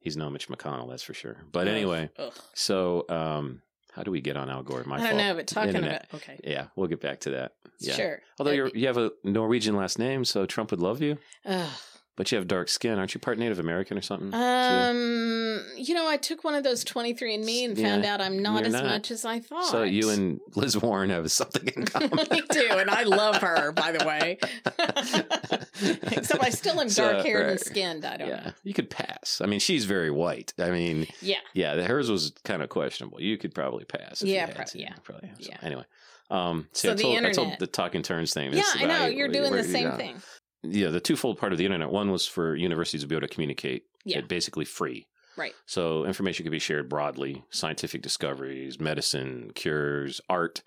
[0.00, 1.36] he's no Mitch McConnell, that's for sure.
[1.52, 2.32] But anyway, ugh.
[2.54, 3.60] so um,
[3.92, 4.82] how do we get on Al Gore?
[4.86, 5.18] My I don't fault.
[5.22, 6.06] know, but talking Internet.
[6.10, 7.52] about okay, Yeah, we'll get back to that.
[7.80, 7.94] Yeah.
[7.94, 8.22] sure.
[8.38, 11.18] Although you're, you have a Norwegian last name, so Trump would love you.
[11.44, 11.68] ugh.
[12.16, 12.96] But you have dark skin.
[12.98, 14.30] Aren't you part Native American or something?
[14.30, 14.36] too?
[14.36, 18.62] Um, you know, I took one of those 23andMe and Yeah, found out I'm not
[18.64, 18.84] as not.
[18.84, 19.64] much as I thought.
[19.66, 22.10] so you and Liz Warren have something in common.
[22.30, 24.38] we do, and I love her, by the way.
[26.12, 27.50] Except I still am So, dark haired right.
[27.52, 28.04] and skinned.
[28.04, 28.52] I don't yeah, know.
[28.62, 29.40] you could pass.
[29.42, 30.52] I mean, she's very white.
[30.58, 31.38] I mean, Yeah.
[31.52, 33.20] yeah, hers was kind of questionable.
[33.20, 34.22] You could probably pass.
[34.22, 34.78] if you Yeah, had prob- to.
[34.80, 34.94] yeah.
[35.02, 35.30] probably.
[35.40, 35.58] So, Yeah.
[35.62, 35.84] Anyway,
[36.30, 38.52] um, see, So I the told, I told the talking turns thing.
[38.52, 39.06] Yeah, I know.
[39.06, 40.16] You're doing the same thing.
[40.64, 41.90] Yeah, the twofold part of the internet.
[41.90, 43.84] One was for universities to be able to communicate.
[44.04, 44.18] Yeah.
[44.18, 45.06] it basically free.
[45.36, 45.54] Right.
[45.66, 50.62] So information could be shared broadly, scientific discoveries, medicine, cures, art,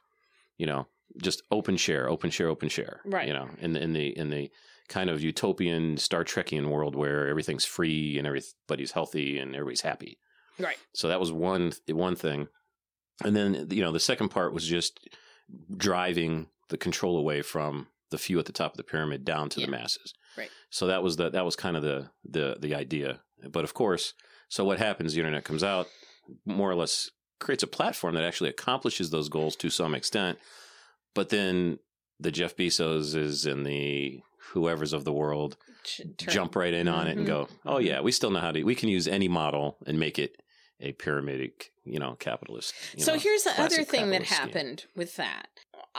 [0.58, 0.88] you know,
[1.22, 3.02] just open share, open share, open share.
[3.06, 3.28] Right.
[3.28, 4.52] You know, in the in the in the
[4.90, 10.18] kind of utopian Star Trekian world where everything's free and everybody's healthy and everybody's happy.
[10.60, 10.78] Right.
[10.94, 12.48] So that was one one thing.
[13.24, 15.08] And then you know, the second part was just
[15.76, 19.60] driving the control away from the few at the top of the pyramid down to
[19.60, 19.65] Yeah.
[19.65, 20.13] the masses.
[20.38, 20.50] Right.
[20.70, 23.22] So that was the that was kind of the the the idea.
[23.50, 24.13] But of course,
[24.50, 25.13] so what happens?
[25.13, 25.88] The internet comes out,
[26.46, 30.39] more or less creates a platform that actually accomplishes those goals to some extent.
[31.13, 31.80] But then
[32.20, 34.22] the Jeff Bezoses and the
[34.54, 37.28] whoever's of the world turn- jump right in on it and Mhm.
[37.28, 38.63] go, "Oh yeah, we still know how to.
[38.63, 40.41] We can use any model and make it
[40.80, 42.74] a pyramidic, you know, capitalist.
[42.96, 44.38] you so know, here's the other thing that scheme.
[44.38, 45.48] happened with that.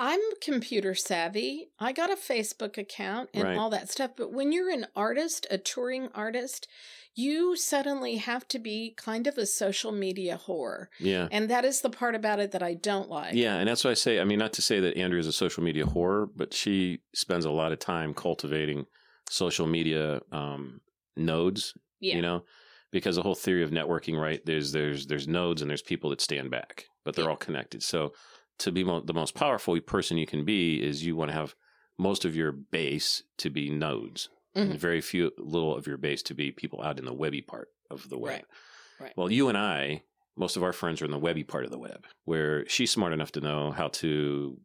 [0.01, 1.71] I'm computer savvy.
[1.81, 3.59] I got a Facebook account and Right.
[3.59, 4.13] all that stuff.
[4.17, 6.69] But when you're an artist, a touring artist,
[7.17, 10.87] you suddenly have to be kind of a social media whore.
[11.01, 11.27] Yeah.
[11.33, 13.35] And that is the part about it that I don't like.
[13.35, 14.21] Yeah, and that's why I say.
[14.21, 17.45] I mean, not to say that Andrea is a social media whore, but she spends
[17.45, 18.87] a lot of time cultivating
[19.29, 20.81] social media um,
[21.17, 21.75] nodes.
[21.99, 22.15] Yeah.
[22.15, 22.45] You know,
[22.93, 24.41] because the whole theory of networking, right?
[24.47, 27.31] There's there's there's nodes and there's people that stand back, but they're Yeah.
[27.33, 27.83] all connected.
[27.83, 28.13] So
[28.59, 31.55] to be mo- the most powerful person you can be is you want to have
[31.97, 34.71] most of your base to be nodes, Mhm.
[34.73, 37.69] and very few little of your base to be people out in the webby part
[37.91, 38.33] of the web.
[38.33, 38.45] Right.
[39.01, 39.17] Right.
[39.17, 40.03] Well, you and I,
[40.37, 43.13] most of our friends are in the webby part of the web, where she's smart
[43.13, 44.61] enough to know how to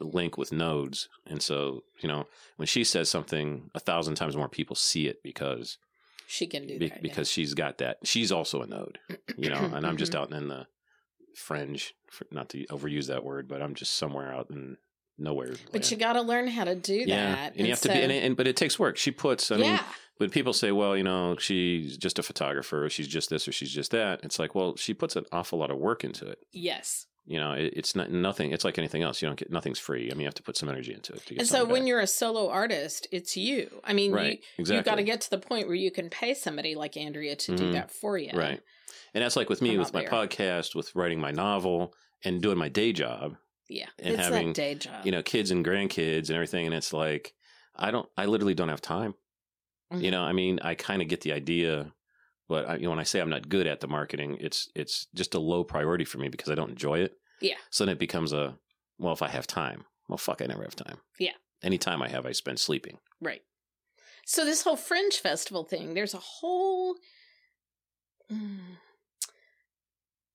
[0.00, 1.08] link with nodes.
[1.26, 2.26] And so, you know,
[2.56, 5.76] when she says something, a thousand times more people see it because
[6.26, 6.96] She can do be- that.
[6.96, 7.02] yeah.
[7.02, 7.98] because she's got that.
[8.04, 8.98] She's also a node,
[9.36, 10.18] you know, and I'm just Mhm.
[10.20, 10.66] out in the
[11.34, 11.94] fringe,
[12.30, 14.76] not to overuse that word, but I'm just somewhere out in
[15.18, 15.54] nowhere.
[15.66, 15.90] But land.
[15.90, 17.56] you got to learn how to do yeah, that.
[17.56, 18.96] and you have to be, so- and, and but it takes work.
[18.96, 19.82] She puts, I mean, yeah.
[20.16, 23.52] when people say, well, you know, she's just a photographer, or she's just this, or
[23.52, 26.38] she's just that, it's like, well, she puts an awful lot of work into it.
[26.52, 27.06] yes.
[27.30, 28.50] You know, it, it's not nothing.
[28.50, 29.22] It's like anything else.
[29.22, 30.10] You don't get nothing's free.
[30.10, 31.24] I mean, you have to put some energy into it.
[31.26, 31.88] To get And so when back.
[31.88, 33.70] you're a solo artist, it's you.
[33.84, 36.10] I mean, right, you, exactly, you've got to get to the point where you can
[36.10, 37.72] pay somebody like Andrea to do Mhm.
[37.74, 38.32] that for you.
[38.34, 38.60] right,
[39.14, 40.10] and that's like with me I'm with my there.
[40.10, 43.36] podcast, with writing my novel, and doing my day job.
[43.68, 43.86] Yeah.
[44.00, 45.06] And it's having, that day job.
[45.06, 47.32] You know, kids and grandkids and everything, and it's like
[47.76, 48.08] I don't.
[48.16, 49.14] I literally don't have time.
[49.92, 50.02] Mhm.
[50.02, 51.92] You know, I mean, I kind of get the idea,
[52.48, 55.06] but I, you know, when I say I'm not good at the marketing, it's it's
[55.14, 57.12] just a low priority for me because I don't enjoy it.
[57.40, 57.56] Yeah.
[57.70, 58.58] So then it becomes a
[58.98, 60.98] well, if I have time, well, fuck, I never have time.
[61.18, 61.32] Yeah.
[61.62, 62.98] Any time I have, I spend sleeping.
[63.20, 63.42] Right.
[64.26, 66.96] So this whole Fringe Festival thing, there's a whole
[68.30, 68.58] mm,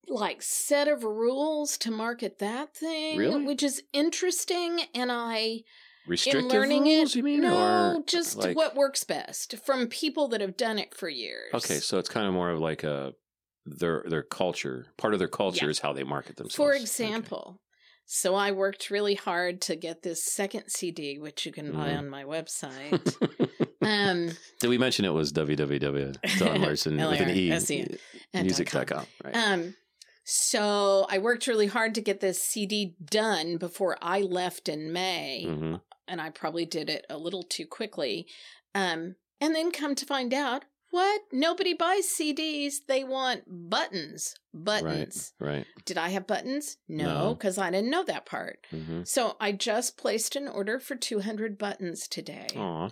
[0.07, 3.45] like set of rules to market that thing, Really?
[3.45, 4.81] which is interesting.
[4.93, 5.61] And I,
[6.07, 7.41] Restrictive in learning rules, it, you mean?
[7.41, 11.49] no, just like- what works best from people that have done it for years.
[11.53, 13.13] Okay, so it's kind of more of like a
[13.65, 14.87] their their culture.
[14.97, 15.71] Part of their culture Yeah.
[15.71, 16.55] is how they market themselves.
[16.55, 16.81] For Okay.
[16.81, 17.59] example,
[18.05, 21.97] so I worked really hard to get this second CD, which you can buy Mhm.
[21.97, 23.01] on my website.
[23.81, 26.59] um, Did we mention it was www.
[26.61, 27.97] Larsen with an E
[28.33, 29.35] music.com, right?
[29.35, 29.75] Um,
[30.23, 35.45] so I worked really hard to get this CD done before I left in May,
[35.47, 35.81] Mhm.
[36.07, 38.27] and I probably did it a little too quickly.
[38.73, 40.65] Um, and then come to find out,
[40.95, 41.21] what?
[41.31, 42.75] Nobody buys CDs.
[42.87, 44.35] They want buttons.
[44.53, 45.33] Buttons.
[45.39, 45.55] Right.
[45.57, 45.65] right.
[45.85, 46.77] Did I have buttons?
[46.87, 47.05] No.
[47.05, 48.59] No, because I didn't know that part.
[48.71, 52.89] hmm So I just placed an order for 200 buttons today Aw.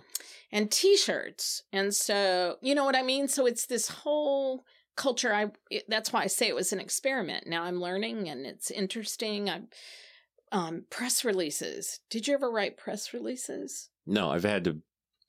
[0.52, 4.64] and t-shirts and so you know what i mean so it's this whole
[4.96, 8.46] culture i it, that's why i say it was an experiment now i'm learning and
[8.46, 9.68] it's interesting i'm
[10.52, 14.78] um press releases did you ever write press releases No, I've had to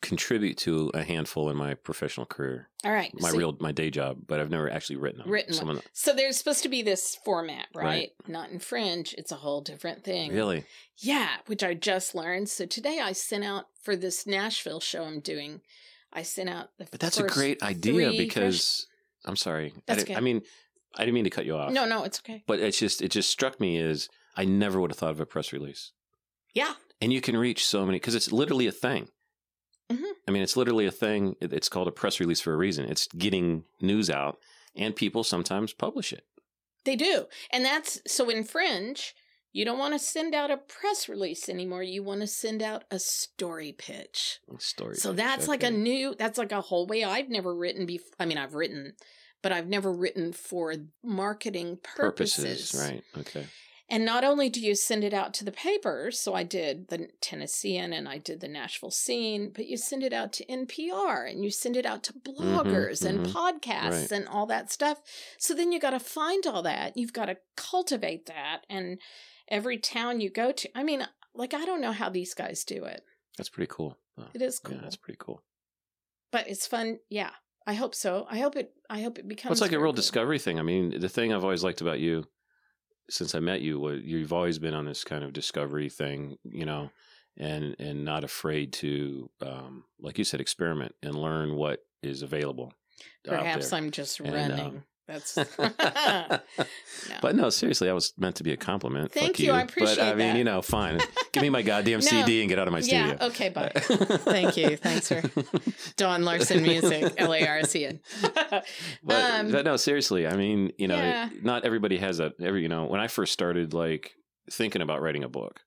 [0.06, 3.90] contribute to a handful in my professional career, all right my so, real my day
[3.90, 5.30] job, but I've never actually written them.
[5.30, 5.58] Written one.
[5.58, 7.84] Someone so there's supposed to be this format right?
[7.86, 8.10] Right.
[8.28, 10.64] not in fringe it's a whole different thing really.
[10.98, 15.20] yeah which i just learned so today i sent out for this nashville show i'm
[15.20, 15.62] doing
[16.14, 18.88] i sent out the But that's a great idea because
[19.28, 19.74] I'm sorry.
[19.76, 20.18] I, That's didn't- okay.
[20.18, 20.42] I mean,
[20.96, 21.72] I didn't mean to cut you off.
[21.72, 24.92] no no it's okay But it's just it just struck me as I never would
[24.92, 25.92] have thought of a press release.
[26.54, 29.08] yeah And you can reach so many because it's literally a thing.
[29.92, 30.12] Mhm.
[30.28, 31.36] I mean, it's literally a thing.
[31.40, 32.86] It's called a press release for a reason.
[32.86, 34.40] It's getting news out,
[34.76, 36.26] and people sometimes publish it.
[36.86, 37.26] They do.
[37.52, 39.14] And that's so in Fringe,
[39.52, 41.82] you don't want to send out a press release anymore.
[41.82, 44.40] You want to send out a story pitch.
[44.60, 44.96] Story.
[44.96, 48.14] So pitch, that's like a new, that's like a whole way I've never written before.
[48.20, 48.94] I mean, I've written,
[49.42, 52.72] but I've never written for marketing purposes.
[52.72, 53.04] purposes, right?
[53.18, 53.46] Okay.
[53.88, 57.10] And not only do you send it out to the papers, so I did the
[57.22, 61.44] Tennessean and I did the Nashville scene, but you send it out to NPR and
[61.44, 63.32] you send it out to bloggers and mhm.
[63.32, 64.12] podcasts Right.
[64.12, 65.02] and all that stuff.
[65.38, 66.98] So then you got to find all that.
[66.98, 68.62] You've got to cultivate that.
[68.70, 69.00] And
[69.50, 72.86] every town you go to, I mean, like, I don't know how these guys do
[72.86, 73.04] it.
[73.38, 74.00] That's pretty cool.
[74.18, 75.44] Oh, It is cool, Yeah, that's pretty cool.
[76.32, 77.00] but it's fun.
[77.10, 77.32] Yeah.
[77.68, 78.26] I hope so.
[78.30, 79.98] I hope it, I hope it becomes Well, it's like a real good.
[79.98, 80.60] discovery thing.
[80.60, 82.26] I mean, the thing I've always liked about you
[83.10, 86.90] since I met you you've always been on this kind of discovery thing, you know,
[87.38, 92.74] and and not afraid to, um, like you said, experiment and learn what is available.
[93.24, 93.74] Perhaps.
[93.74, 94.66] I'm just And, running.
[94.66, 95.36] um, That's
[97.22, 99.12] But no, seriously, that was meant to be a compliment.
[99.12, 100.38] Thank Fuck you, I appreciate But I mean, that.
[100.38, 101.00] you know, fine.
[101.32, 102.06] Give me my goddamn No.
[102.06, 103.10] CD and get out of my yeah.
[103.10, 103.28] studio.
[103.28, 103.50] Okay.
[103.50, 103.72] Bye.
[103.76, 104.76] Thank you.
[104.78, 105.22] Thanks for
[105.98, 107.14] Dawn Larsen Music.
[107.18, 108.00] L A R C N.
[108.22, 108.66] But,
[109.40, 111.30] Um, but no, seriously, I mean, you know, Yeah.
[111.42, 112.34] not everybody has that.
[112.42, 114.14] Every you know, when I first started like
[114.52, 115.60] thinking about writing a book,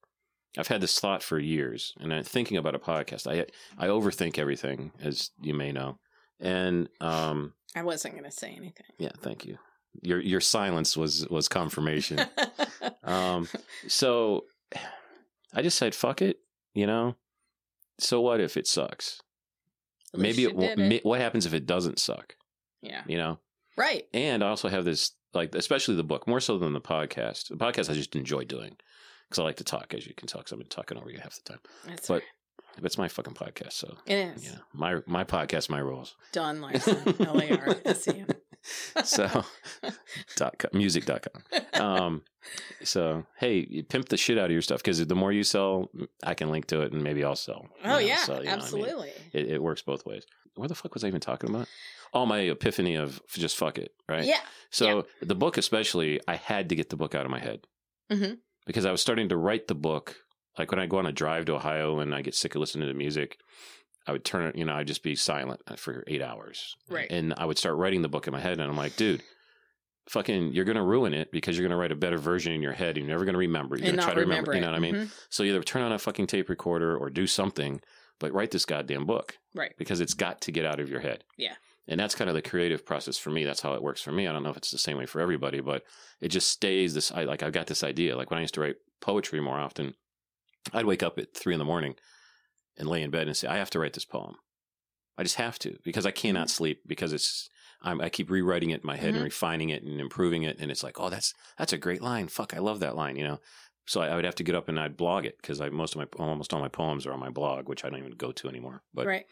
[0.57, 3.27] I've had this thought for years, and I'm thinking about a podcast.
[3.31, 3.47] I
[3.79, 5.99] I overthink everything, as you may know,
[6.41, 8.87] and um, I wasn't going to say anything.
[8.99, 9.59] yeah, thank you.
[10.03, 12.21] Your your silence was was confirmation.
[13.05, 13.49] um,
[13.87, 14.45] so
[15.55, 16.41] I just said, fuck it,
[16.75, 17.17] you know.
[17.99, 19.21] So what if it sucks?
[20.15, 22.37] Maybe it, ma- What happens if it doesn't suck?
[22.81, 23.03] Yeah.
[23.07, 23.39] You know.
[23.77, 24.05] Right.
[24.15, 27.49] And I also have this, like, especially the book, more so than the podcast.
[27.49, 28.77] The podcast I just enjoy doing
[29.29, 31.19] because I like to talk, as you can tell, because I've been talking over you
[31.19, 31.61] half the time.
[31.87, 32.23] That's But- right.
[32.77, 34.45] But it's my fucking podcast, so It is.
[34.45, 36.15] yeah, my my podcast, my rules.
[36.33, 37.17] Dawn Larsen.
[37.21, 38.27] L A R S E N.
[39.05, 39.45] So,
[40.37, 41.81] dot com, music.com.
[41.81, 42.23] Um,
[42.83, 45.91] so hey, pimp the shit out of your stuff because the more you sell,
[46.23, 47.67] I can link to it and maybe I'll sell.
[47.85, 48.51] Oh know, yeah, so, what I mean?
[48.51, 49.13] absolutely.
[49.33, 50.25] It, it works both ways.
[50.57, 51.69] Where the fuck was I even talking about?
[52.13, 54.25] Oh, my epiphany of just fuck it, right?
[54.25, 54.41] Yeah.
[54.71, 57.67] So the book, especially, I had to get the book out of my head
[58.11, 58.35] hmm
[58.67, 60.17] because I was starting to write the book.
[60.59, 62.89] Like when I go on a drive to Ohio and I get sick of listening
[62.89, 63.39] to music,
[64.07, 66.75] I would turn it, you know, I'd just be silent for eight hours.
[66.89, 67.07] Right.
[67.11, 68.59] And I would start writing the book in my head.
[68.59, 69.23] And I'm like, dude,
[70.09, 72.63] fucking, you're going to ruin it because you're going to write a better version in
[72.63, 72.97] your head.
[72.97, 73.77] And you're never going to remember.
[73.77, 74.53] You're going to try to remember.
[74.53, 74.55] remember.
[74.55, 74.95] You know what I mean?
[75.09, 75.27] Mhm.
[75.31, 77.81] So either turn on a fucking tape recorder or do something,
[78.19, 79.75] but write this goddamn book Right.
[79.79, 81.25] because it's got to get out of your head.
[81.37, 81.55] Yeah.
[81.87, 83.45] And that's kind of the creative process for me.
[83.45, 84.27] That's how it works for me.
[84.27, 85.85] I don't know if it's the same way for everybody, but
[86.21, 87.13] it just stays this.
[87.13, 88.17] I like, I've got this idea.
[88.17, 89.95] Like when I used to write poetry more often,
[90.73, 91.95] I'd wake up at three in the morning
[92.77, 94.37] and lay in bed and say, I have to write this poem.
[95.17, 97.49] I just have to because I cannot sleep because it's,
[97.83, 99.17] I'm, I keep rewriting it in my head Mhm.
[99.17, 100.59] and refining it and improving it.
[100.61, 102.29] And it's like, oh, that's, that's a great line.
[102.29, 102.55] Fuck.
[102.55, 103.41] I love that line, you know?
[103.87, 105.95] So I, I would have to get up and I'd blog it because I, most
[105.97, 108.33] of my, almost all my poems are on my blog, which I don't even go
[108.33, 108.83] to anymore.
[108.95, 109.27] But, right.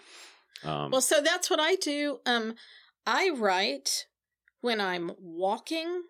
[0.64, 2.20] um, Well, so that's what I do.
[2.26, 2.54] Um,
[3.06, 4.06] I write
[4.62, 6.02] when I'm walking.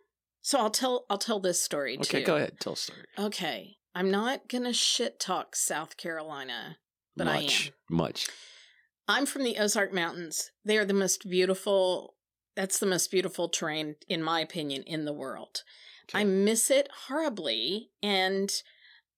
[0.43, 2.27] So I'll tell I'll tell this story okay, too.
[2.27, 2.61] go ahead.
[2.61, 3.01] Tell a story.
[3.19, 6.77] Okay, I'm not gonna shit talk South Carolina.
[7.17, 7.97] But I much, am.
[7.97, 8.29] much.
[9.09, 10.51] I'm from the Ozark Mountains.
[10.65, 12.15] They are the most beautiful.
[12.57, 15.63] That's the most beautiful terrain, in my opinion, in the world.
[16.11, 16.21] Okay.
[16.21, 18.51] I miss it horribly, and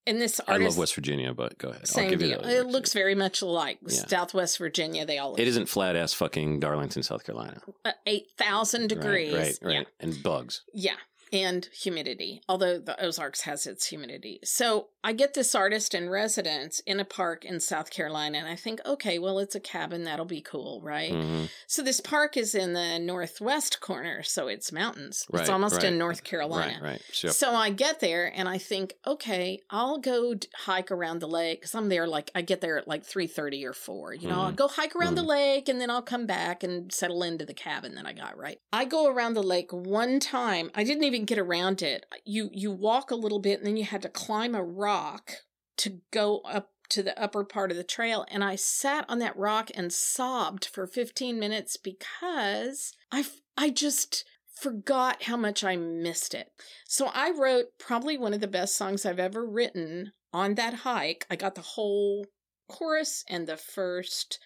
[0.07, 1.83] and this artist, I love West Virginia, but go ahead.
[1.83, 2.41] I'll Same give deal.
[2.41, 2.51] that.
[2.51, 4.07] It looks very much like Yeah.
[4.07, 7.61] Southwest Virginia, they all look It isn't flat ass fucking Darlington, South Carolina.
[7.85, 9.35] uh, eight thousand degrees.
[9.35, 9.87] Right, right, Yeah, right.
[10.01, 10.63] And bugs.
[10.73, 10.97] yeah,
[11.33, 12.43] and humidity.
[12.49, 17.05] Although the Ozarks has its humidity, so I get this artist in residence in a
[17.05, 20.81] park in South Carolina, and I think, okay, well, it's a cabin that'll be cool,
[20.83, 21.13] right?
[21.13, 21.49] Mhm.
[21.67, 25.25] So this park is in the northwest corner, so it's mountains.
[25.31, 25.85] Right, it's almost right.
[25.85, 26.79] in North Carolina.
[26.83, 27.33] Right, right.
[27.33, 31.61] So I get there and I think, okay, I'll go d- hike around the lake
[31.61, 34.15] because I'm there like I get there at like three thirty or four.
[34.15, 34.57] You know, I'll Mhm.
[34.57, 35.27] go hike around the Mhm.
[35.29, 38.37] lake and then I'll come back and settle into the cabin that I got.
[38.37, 38.61] Right.
[38.73, 40.71] I go around the lake one time.
[40.75, 42.07] I didn't even get around it.
[42.25, 45.33] You you walk a little bit and then you had to climb a rock
[45.79, 49.37] to go up to the upper part of the trail and I sat on that
[49.37, 53.25] rock and sobbed for 15 minutes because I
[53.57, 54.25] I just
[54.61, 56.51] forgot how much I missed it.
[56.87, 61.27] So I wrote probably one of the best songs I've ever written on that hike.
[61.31, 62.27] I got the whole
[62.69, 64.39] chorus and the first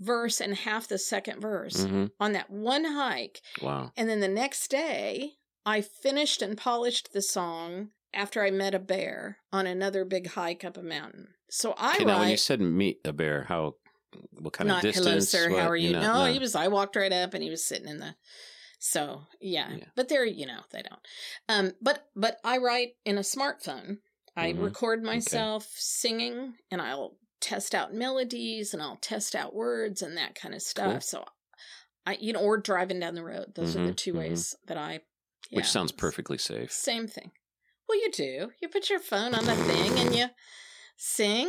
[0.00, 2.10] verse and half the second verse Mhm.
[2.18, 3.40] on that one hike.
[3.62, 3.92] Wow.
[3.96, 5.36] And then the next day,
[5.66, 10.64] I finished and polished the song after I met a bear on another big hike
[10.64, 11.34] up a mountain.
[11.50, 13.74] So I Okay, write now when you said meet a bear, how,
[14.32, 15.06] what kind of distance?
[15.06, 15.92] hello sir, what- how are you?
[15.92, 18.14] know, no, he was I walked right up and he was sitting in the
[18.78, 19.76] so yeah.
[19.76, 19.84] Yeah.
[19.94, 21.00] But they're you know, they don't.
[21.48, 23.98] Um but but I write in a smartphone.
[24.36, 24.64] I Mhm.
[24.64, 30.34] record myself singing and I'll test out melodies and I'll test out words and that
[30.34, 30.92] kind of stuff.
[30.92, 31.00] Cool.
[31.00, 31.24] So
[32.06, 33.54] I you know, or driving down the road.
[33.54, 34.18] Those are the Mhm, 2 mhm.
[34.18, 35.00] ways that I
[35.50, 35.70] Which yeah.
[35.70, 36.70] sounds perfectly safe.
[36.70, 37.32] Same thing.
[37.88, 38.50] Well, you do.
[38.62, 40.26] You put your phone on the thing and you
[40.96, 41.48] sing.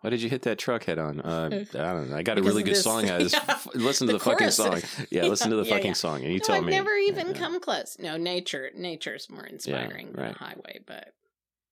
[0.00, 1.20] Why did you hit that truck head on?
[1.20, 2.16] Uh, I don't know.
[2.16, 3.10] I got a really good this- song.
[3.10, 3.42] I just yeah.
[3.48, 4.80] f- listen to The the, fucking song.
[5.10, 5.92] Yeah, listen to the Yeah, fucking yeah.
[5.94, 6.70] song, and you no, tell I've me.
[6.72, 7.32] never even Yeah.
[7.34, 7.96] come close.
[7.98, 10.34] No, nature, nature's more inspiring than right.
[10.34, 10.80] a highway.
[10.86, 11.14] But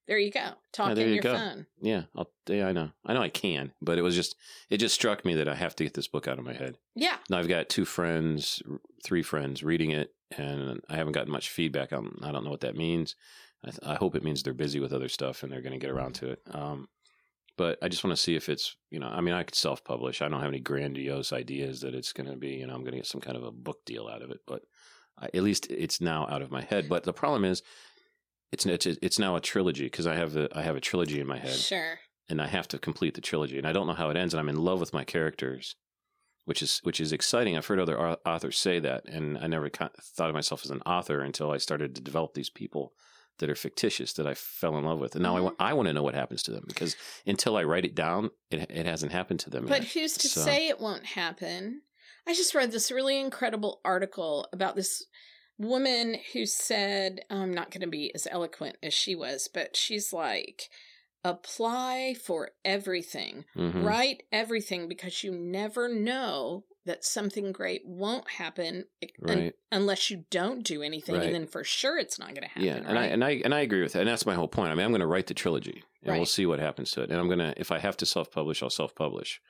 [0.09, 0.51] there you go.
[0.73, 1.35] Talk there in you your go.
[1.37, 1.67] phone.
[1.81, 2.91] Yeah, I'll, yeah, I know.
[3.05, 4.35] I know I can, but it was just
[4.71, 6.79] it just struck me that I have to get this book out of my head.
[6.97, 8.61] Yeah, Now I've got two friends,
[9.05, 11.93] three friends reading it, and I haven't gotten much feedback.
[11.93, 13.15] on I don't know what that means.
[13.65, 15.85] I, th- I hope it means they're busy with other stuff and they're going to
[15.85, 16.41] get around to it.
[16.53, 16.89] Um,
[17.57, 19.83] but I just want to see if it's you know I mean I could self
[19.85, 20.21] publish.
[20.23, 22.51] I don't have any grandiose ideas that it's going to be.
[22.51, 24.41] You know I'm going to get some kind of a book deal out of it,
[24.47, 24.63] but
[25.19, 26.89] I, at least it's now out of my head.
[26.89, 27.63] But the problem is,
[28.53, 31.27] it's it's it's now a trilogy because I have the I have a trilogy in
[31.27, 31.99] my head, Sure.
[32.29, 34.41] and I have to complete the trilogy, and I don't know how it ends, and
[34.41, 35.77] I'm in love with my characters,
[36.47, 37.57] which is which is exciting.
[37.57, 41.21] I've heard other authors say that, and I never thought of myself as an author
[41.21, 42.95] until I started to develop these people
[43.39, 45.45] that are fictitious that I fell in love with, and now I Mhm.
[45.45, 48.31] want I want to know what happens to them because until I write it down,
[48.51, 49.93] it it hasn't happened to them But yet.
[49.93, 51.83] who's to So- say it won't happen?
[52.27, 55.05] I just read this really incredible article about this
[55.59, 60.13] woman who said, I'm not going to be as eloquent as she was, but she's
[60.13, 60.69] like,
[61.31, 63.85] apply for everything, Mhm.
[63.85, 68.85] write everything because you never know that something great won't happen
[69.29, 71.17] un- unless you don't do anything.
[71.17, 71.25] Right.
[71.27, 72.63] And then for sure it's not going to happen.
[72.65, 74.71] Yeah, and I and I and I agree with that, and that's my whole point.
[74.71, 77.11] I mean, I'm going to write the trilogy, and we'll see what happens to it.
[77.11, 79.41] And I'm going to, if I have to self-publish, I'll self-publish,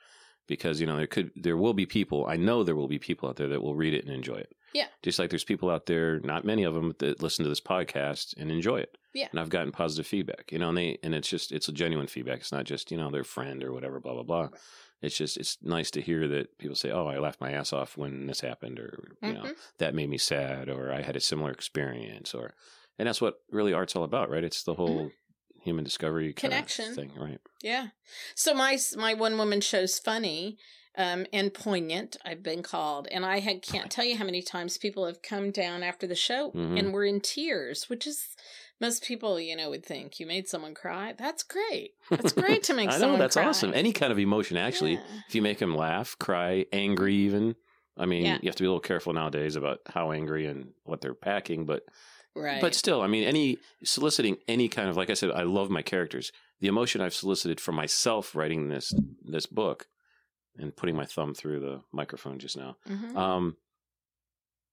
[0.47, 2.25] because you know there could, there will be people.
[2.27, 4.53] I know there will be people out there that will read it and enjoy it.
[4.73, 4.87] Yeah.
[5.01, 8.35] just like there's people out there, not many of them, that listen to this podcast
[8.37, 8.97] and enjoy it.
[9.13, 9.27] Yeah.
[9.31, 10.51] and I've gotten positive feedback.
[10.51, 12.39] You know, and they and it's just it's a genuine feedback.
[12.39, 14.49] It's not just you know their friend or whatever, blah blah blah.
[15.01, 17.97] It's just it's nice to hear that people say, "Oh, I laughed my ass off
[17.97, 19.55] when this happened," or you know, Mhm.
[19.79, 22.53] that made me sad or I had a similar experience or
[22.99, 24.43] and that's what really art's all about, right?
[24.43, 25.11] It's the whole
[25.61, 26.39] human discovery Mm-hmm.
[26.39, 26.93] Connection.
[26.95, 27.39] thing, right?
[27.61, 27.87] Yeah.
[28.35, 30.57] So my my one woman show's funny
[30.97, 32.17] um, and poignant.
[32.25, 35.51] I've been called, and I had can't tell you how many times people have come
[35.51, 36.77] down after the show Mhm.
[36.79, 38.35] and were in tears, which is
[38.81, 41.13] most people you know would think you made someone cry.
[41.17, 41.91] That's great.
[42.09, 43.45] That's great to make I know that's cry.
[43.45, 43.73] awesome.
[43.73, 45.03] Any kind of emotion, actually, Yeah.
[45.27, 47.55] if you make them laugh, cry, angry, even.
[47.99, 48.37] I mean, Yeah.
[48.41, 51.65] you have to be a little careful nowadays about how angry and what they're packing,
[51.65, 51.83] but
[52.35, 52.61] Right.
[52.61, 55.81] but still, I mean, any soliciting any kind of like I said, I love my
[55.81, 56.31] characters.
[56.59, 58.93] The emotion I've solicited for myself writing this
[59.23, 59.87] this book
[60.59, 63.15] and putting my thumb through the microphone just now Mhm.
[63.15, 63.57] um,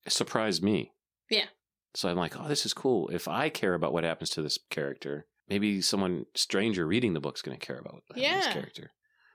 [0.09, 0.93] surprised me.
[1.31, 1.47] Yeah.
[1.95, 3.09] So I'm like, oh, this is cool.
[3.09, 7.43] If I care about what happens to this character, maybe someone stranger reading the book's
[7.43, 8.37] going to care about what Yeah.
[8.37, 8.91] this character.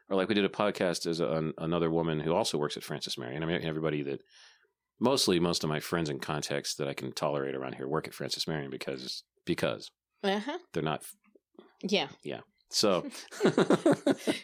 [0.10, 2.84] Or like we did a podcast as a, an, another woman who also works at
[2.84, 3.44] Francis Marion.
[3.44, 4.22] I mean, everybody that
[5.00, 8.14] mostly most of my friends and contacts that I can tolerate around here work at
[8.14, 9.90] Francis Marion because because
[10.24, 10.58] uh-huh.
[10.74, 11.04] they're not
[11.82, 12.10] Yeah.
[12.24, 12.42] Yeah.
[12.70, 13.06] So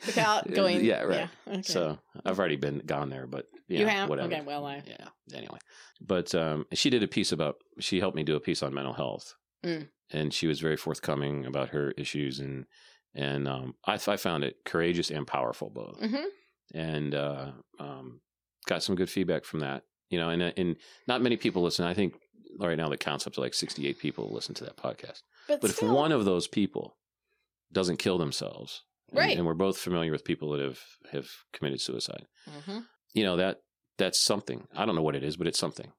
[0.05, 0.83] Without going.
[0.83, 1.53] yeah right Yeah.
[1.53, 1.61] Okay.
[1.63, 4.27] so I've already been gone there, but yeah, you have whatever.
[4.33, 4.41] okay.
[4.45, 5.07] Well, I Yeah.
[5.33, 5.57] Anyway,
[6.01, 7.55] but um, she did a piece about.
[7.79, 9.33] She helped me do a piece on mental health,
[9.65, 9.87] Mm.
[10.11, 12.65] and she was very forthcoming about her issues, and
[13.15, 16.25] and um, I, I found it courageous and powerful both, hmm
[16.73, 18.21] and uh, um,
[18.67, 19.83] got some good feedback from that.
[20.09, 20.75] You know, and uh, and
[21.07, 21.85] not many people listen.
[21.85, 22.13] I think
[22.59, 25.21] right now the counts up to like sixty eight people listen to that podcast.
[25.47, 26.97] But, But if one of those people
[27.71, 29.37] doesn't kill themselves, and- Right.
[29.37, 30.79] and we're both familiar with people that have
[31.11, 32.25] have committed suicide.
[32.47, 32.85] Mhm.
[33.13, 33.61] you know that
[33.97, 34.67] that's something.
[34.75, 35.91] I don't know what it is but it's something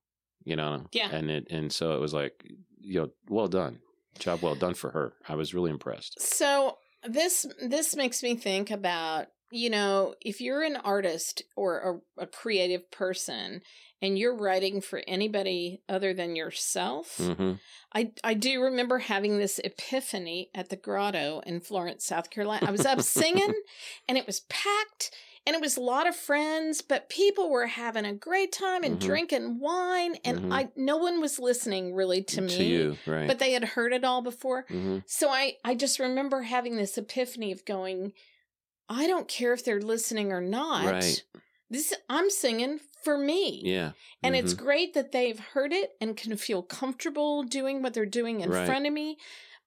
[0.44, 0.86] you know?
[0.92, 1.10] Yeah.
[1.10, 2.44] and it and so it was like
[2.80, 3.80] you know well done.
[4.18, 5.14] Job well done for her.
[5.28, 6.20] I was really impressed.
[6.20, 12.22] So this this makes me think about you know if you're an artist or a,
[12.22, 13.62] a creative person
[14.02, 17.52] and you're writing for anybody other than yourself hmm
[17.92, 22.66] I, I do remember having this epiphany at the grotto in Florence, South Carolina.
[22.66, 23.54] I was up singing
[24.06, 25.12] and it was packed
[25.46, 28.96] and it was a lot of friends, but people were having a great time and
[28.98, 29.00] Mhm.
[29.00, 30.52] drinking wine and Mhm.
[30.52, 32.56] I no one was listening really to me.
[32.58, 34.66] to you right But they had heard it all before.
[34.68, 38.12] hmm So I I just remember having this epiphany of going
[38.88, 40.84] I don't care if they're listening or not.
[40.86, 41.24] Right.
[41.70, 43.62] This I'm singing for me.
[43.64, 43.92] yeah
[44.22, 44.58] And it's Mhm.
[44.66, 48.66] great that they've heard it and can feel comfortable doing what they're doing in Right.
[48.66, 49.16] front of me.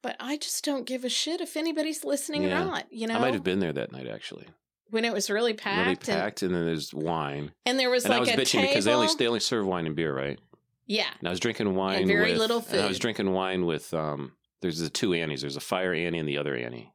[0.01, 2.61] But I just don't give a shit if anybody's listening Yeah.
[2.61, 2.83] or not.
[2.91, 4.47] You know, i might have been there that night actually
[4.91, 8.05] when it was really packed, really and, packed and, then there's wine and there was
[8.05, 8.67] and i like was a bitching table.
[8.69, 10.39] because they only they only serve wine and beer right
[10.87, 13.93] yeah, and i was drinking wine very with, little and i was drinking wine with
[13.93, 14.21] um
[14.61, 16.91] there's the two annies there's a fire annie and the other annie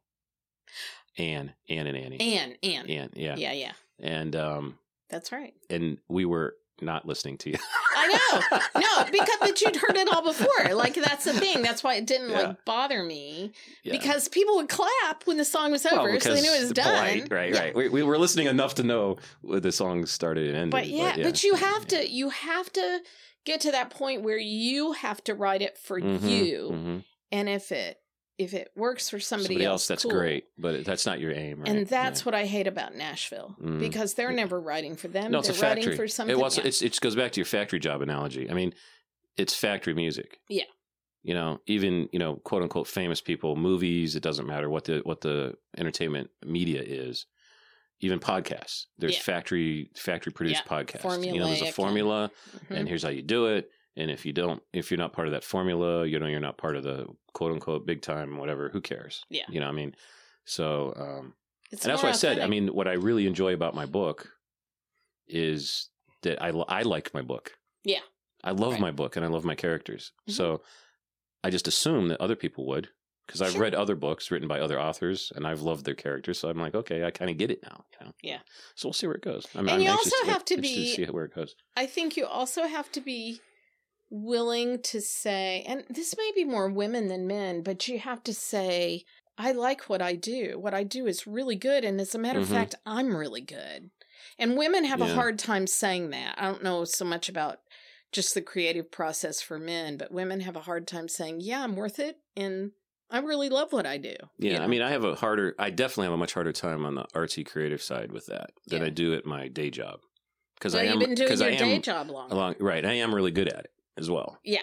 [1.17, 4.77] anne anne and annie and and anne yeah yeah, yeah, and um
[5.09, 5.53] that's right.
[5.69, 7.57] and we were not listening to you.
[7.95, 8.59] I know.
[8.81, 10.73] No, because but you'd heard it all before.
[10.75, 11.61] Like that's the thing.
[11.61, 12.39] That's why it didn't Yeah.
[12.41, 13.53] like bother me
[13.83, 13.93] Yeah.
[13.93, 16.67] because people would clap when the song was Well, over, so they knew it was
[16.69, 16.85] the done.
[16.87, 17.59] polite, right, Yeah.
[17.61, 17.75] right.
[17.75, 20.71] We, we were listening enough to know where the song started and ended.
[20.71, 22.99] But yeah, but, you have to you have to
[23.45, 26.69] get to that point where you have to write it for Mhm, you.
[26.73, 27.03] mhm.
[27.31, 27.99] And if it
[28.37, 30.11] if it works for somebody, Somebody, else, else, that's cool.
[30.11, 31.69] great, but that's not your aim, right?
[31.69, 33.79] And that's what I hate about Nashville Mm.
[33.79, 35.31] because they're never writing for them.
[35.31, 35.83] no, it's they're a factory.
[35.85, 36.35] writing for something.
[36.35, 36.65] It, was, yeah.
[36.65, 38.49] it's, it goes back to your factory job analogy.
[38.49, 38.73] I mean,
[39.37, 40.39] it's factory music.
[40.49, 40.63] Yeah.
[41.23, 44.15] You know, even you know, quote unquote, famous people, movies.
[44.15, 47.25] It doesn't matter what the what the entertainment media is.
[48.01, 48.85] Even podcasts.
[48.99, 49.21] There's Yeah.
[49.21, 51.25] factory factory produced Yeah, podcasts.
[51.25, 52.29] You know, there's a formula,
[52.69, 52.77] Mhm.
[52.77, 55.31] and here's how you do it And if you don't, if you're not part of
[55.33, 58.81] that formula, you know, you're not part of the quote unquote big time, whatever, who
[58.81, 59.23] cares?
[59.29, 59.43] Yeah.
[59.49, 59.95] You know, what I mean,
[60.45, 61.33] so, um,
[61.71, 62.39] It's and that's what I said.
[62.39, 64.29] I mean, what I really enjoy about my book
[65.27, 65.89] is
[66.23, 67.53] that I, I like my book.
[67.83, 67.99] Yeah.
[68.43, 68.81] I love Right.
[68.81, 70.11] my book and I love my characters.
[70.29, 70.33] Mhm.
[70.33, 70.61] So
[71.43, 72.89] I just assume that other people would
[73.25, 73.61] because I've Sure.
[73.61, 76.37] read other books written by other authors and I've loved their characters.
[76.39, 77.85] So I'm like, okay, I kind of get it now.
[77.99, 78.13] You know?
[78.21, 78.39] Yeah.
[78.75, 79.47] So we'll see where it goes.
[79.55, 81.55] I'm, And you also have to interested be- see where it goes.
[81.75, 83.41] I think you also have to be
[84.09, 88.33] willing to say, and this may be more women than men, but you have to
[88.33, 89.03] say,
[89.37, 90.57] I like what I do.
[90.59, 91.83] What I do is really good.
[91.83, 92.43] And as a matter Mhm.
[92.43, 93.89] of fact, I'm really good.
[94.37, 96.35] And women have a hard time saying that.
[96.37, 97.59] I don't know so much about
[98.11, 101.75] just the creative process for men, but women have a hard time saying, yeah, I'm
[101.75, 102.17] worth it.
[102.37, 102.71] And
[103.09, 104.15] I really love what I do.
[104.39, 106.85] Yeah, you I mean, I have a harder, I definitely have a much harder time
[106.85, 108.87] on the artsy creative side with that than Yeah.
[108.87, 109.99] I do at my day job.
[110.55, 112.31] Because well, I am, you've been doing because I am day job long.
[112.31, 112.85] along, right.
[112.85, 114.37] I am really good at it as well.
[114.43, 114.61] yeah.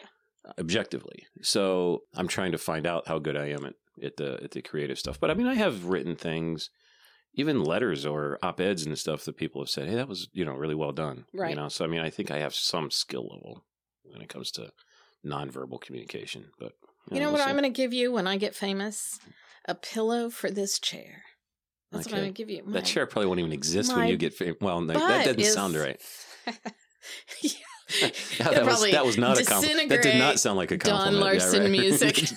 [0.58, 1.24] objectively.
[1.42, 4.62] So I'm trying to find out how good I am at, at the at the
[4.62, 5.18] creative stuff.
[5.20, 6.70] But I mean, I have written things,
[7.34, 10.44] even letters or op eds and stuff that people have said, "Hey, that was you
[10.44, 11.50] know really well done." Right.
[11.50, 13.64] You know, so I mean, I think I have some skill level
[14.04, 14.70] when it comes to
[15.24, 16.46] nonverbal communication.
[16.58, 16.72] But
[17.10, 17.50] You know we'll what see.
[17.50, 19.18] I'm going to give you when I get famous?
[19.66, 21.22] A pillow for this chair.
[21.92, 22.62] That's what I'm going to give you.
[22.66, 24.56] That chair probably won't even exist when you get famous.
[24.60, 26.00] Well, butt that doesn't is- sound right.
[27.42, 27.50] yeah.
[28.00, 28.10] Yeah,
[28.50, 29.88] that, was, that was not a compliment.
[29.88, 31.24] That did not sound like a Dawn compliment.
[31.24, 31.70] Yeah, Larsen right.
[31.70, 32.28] music.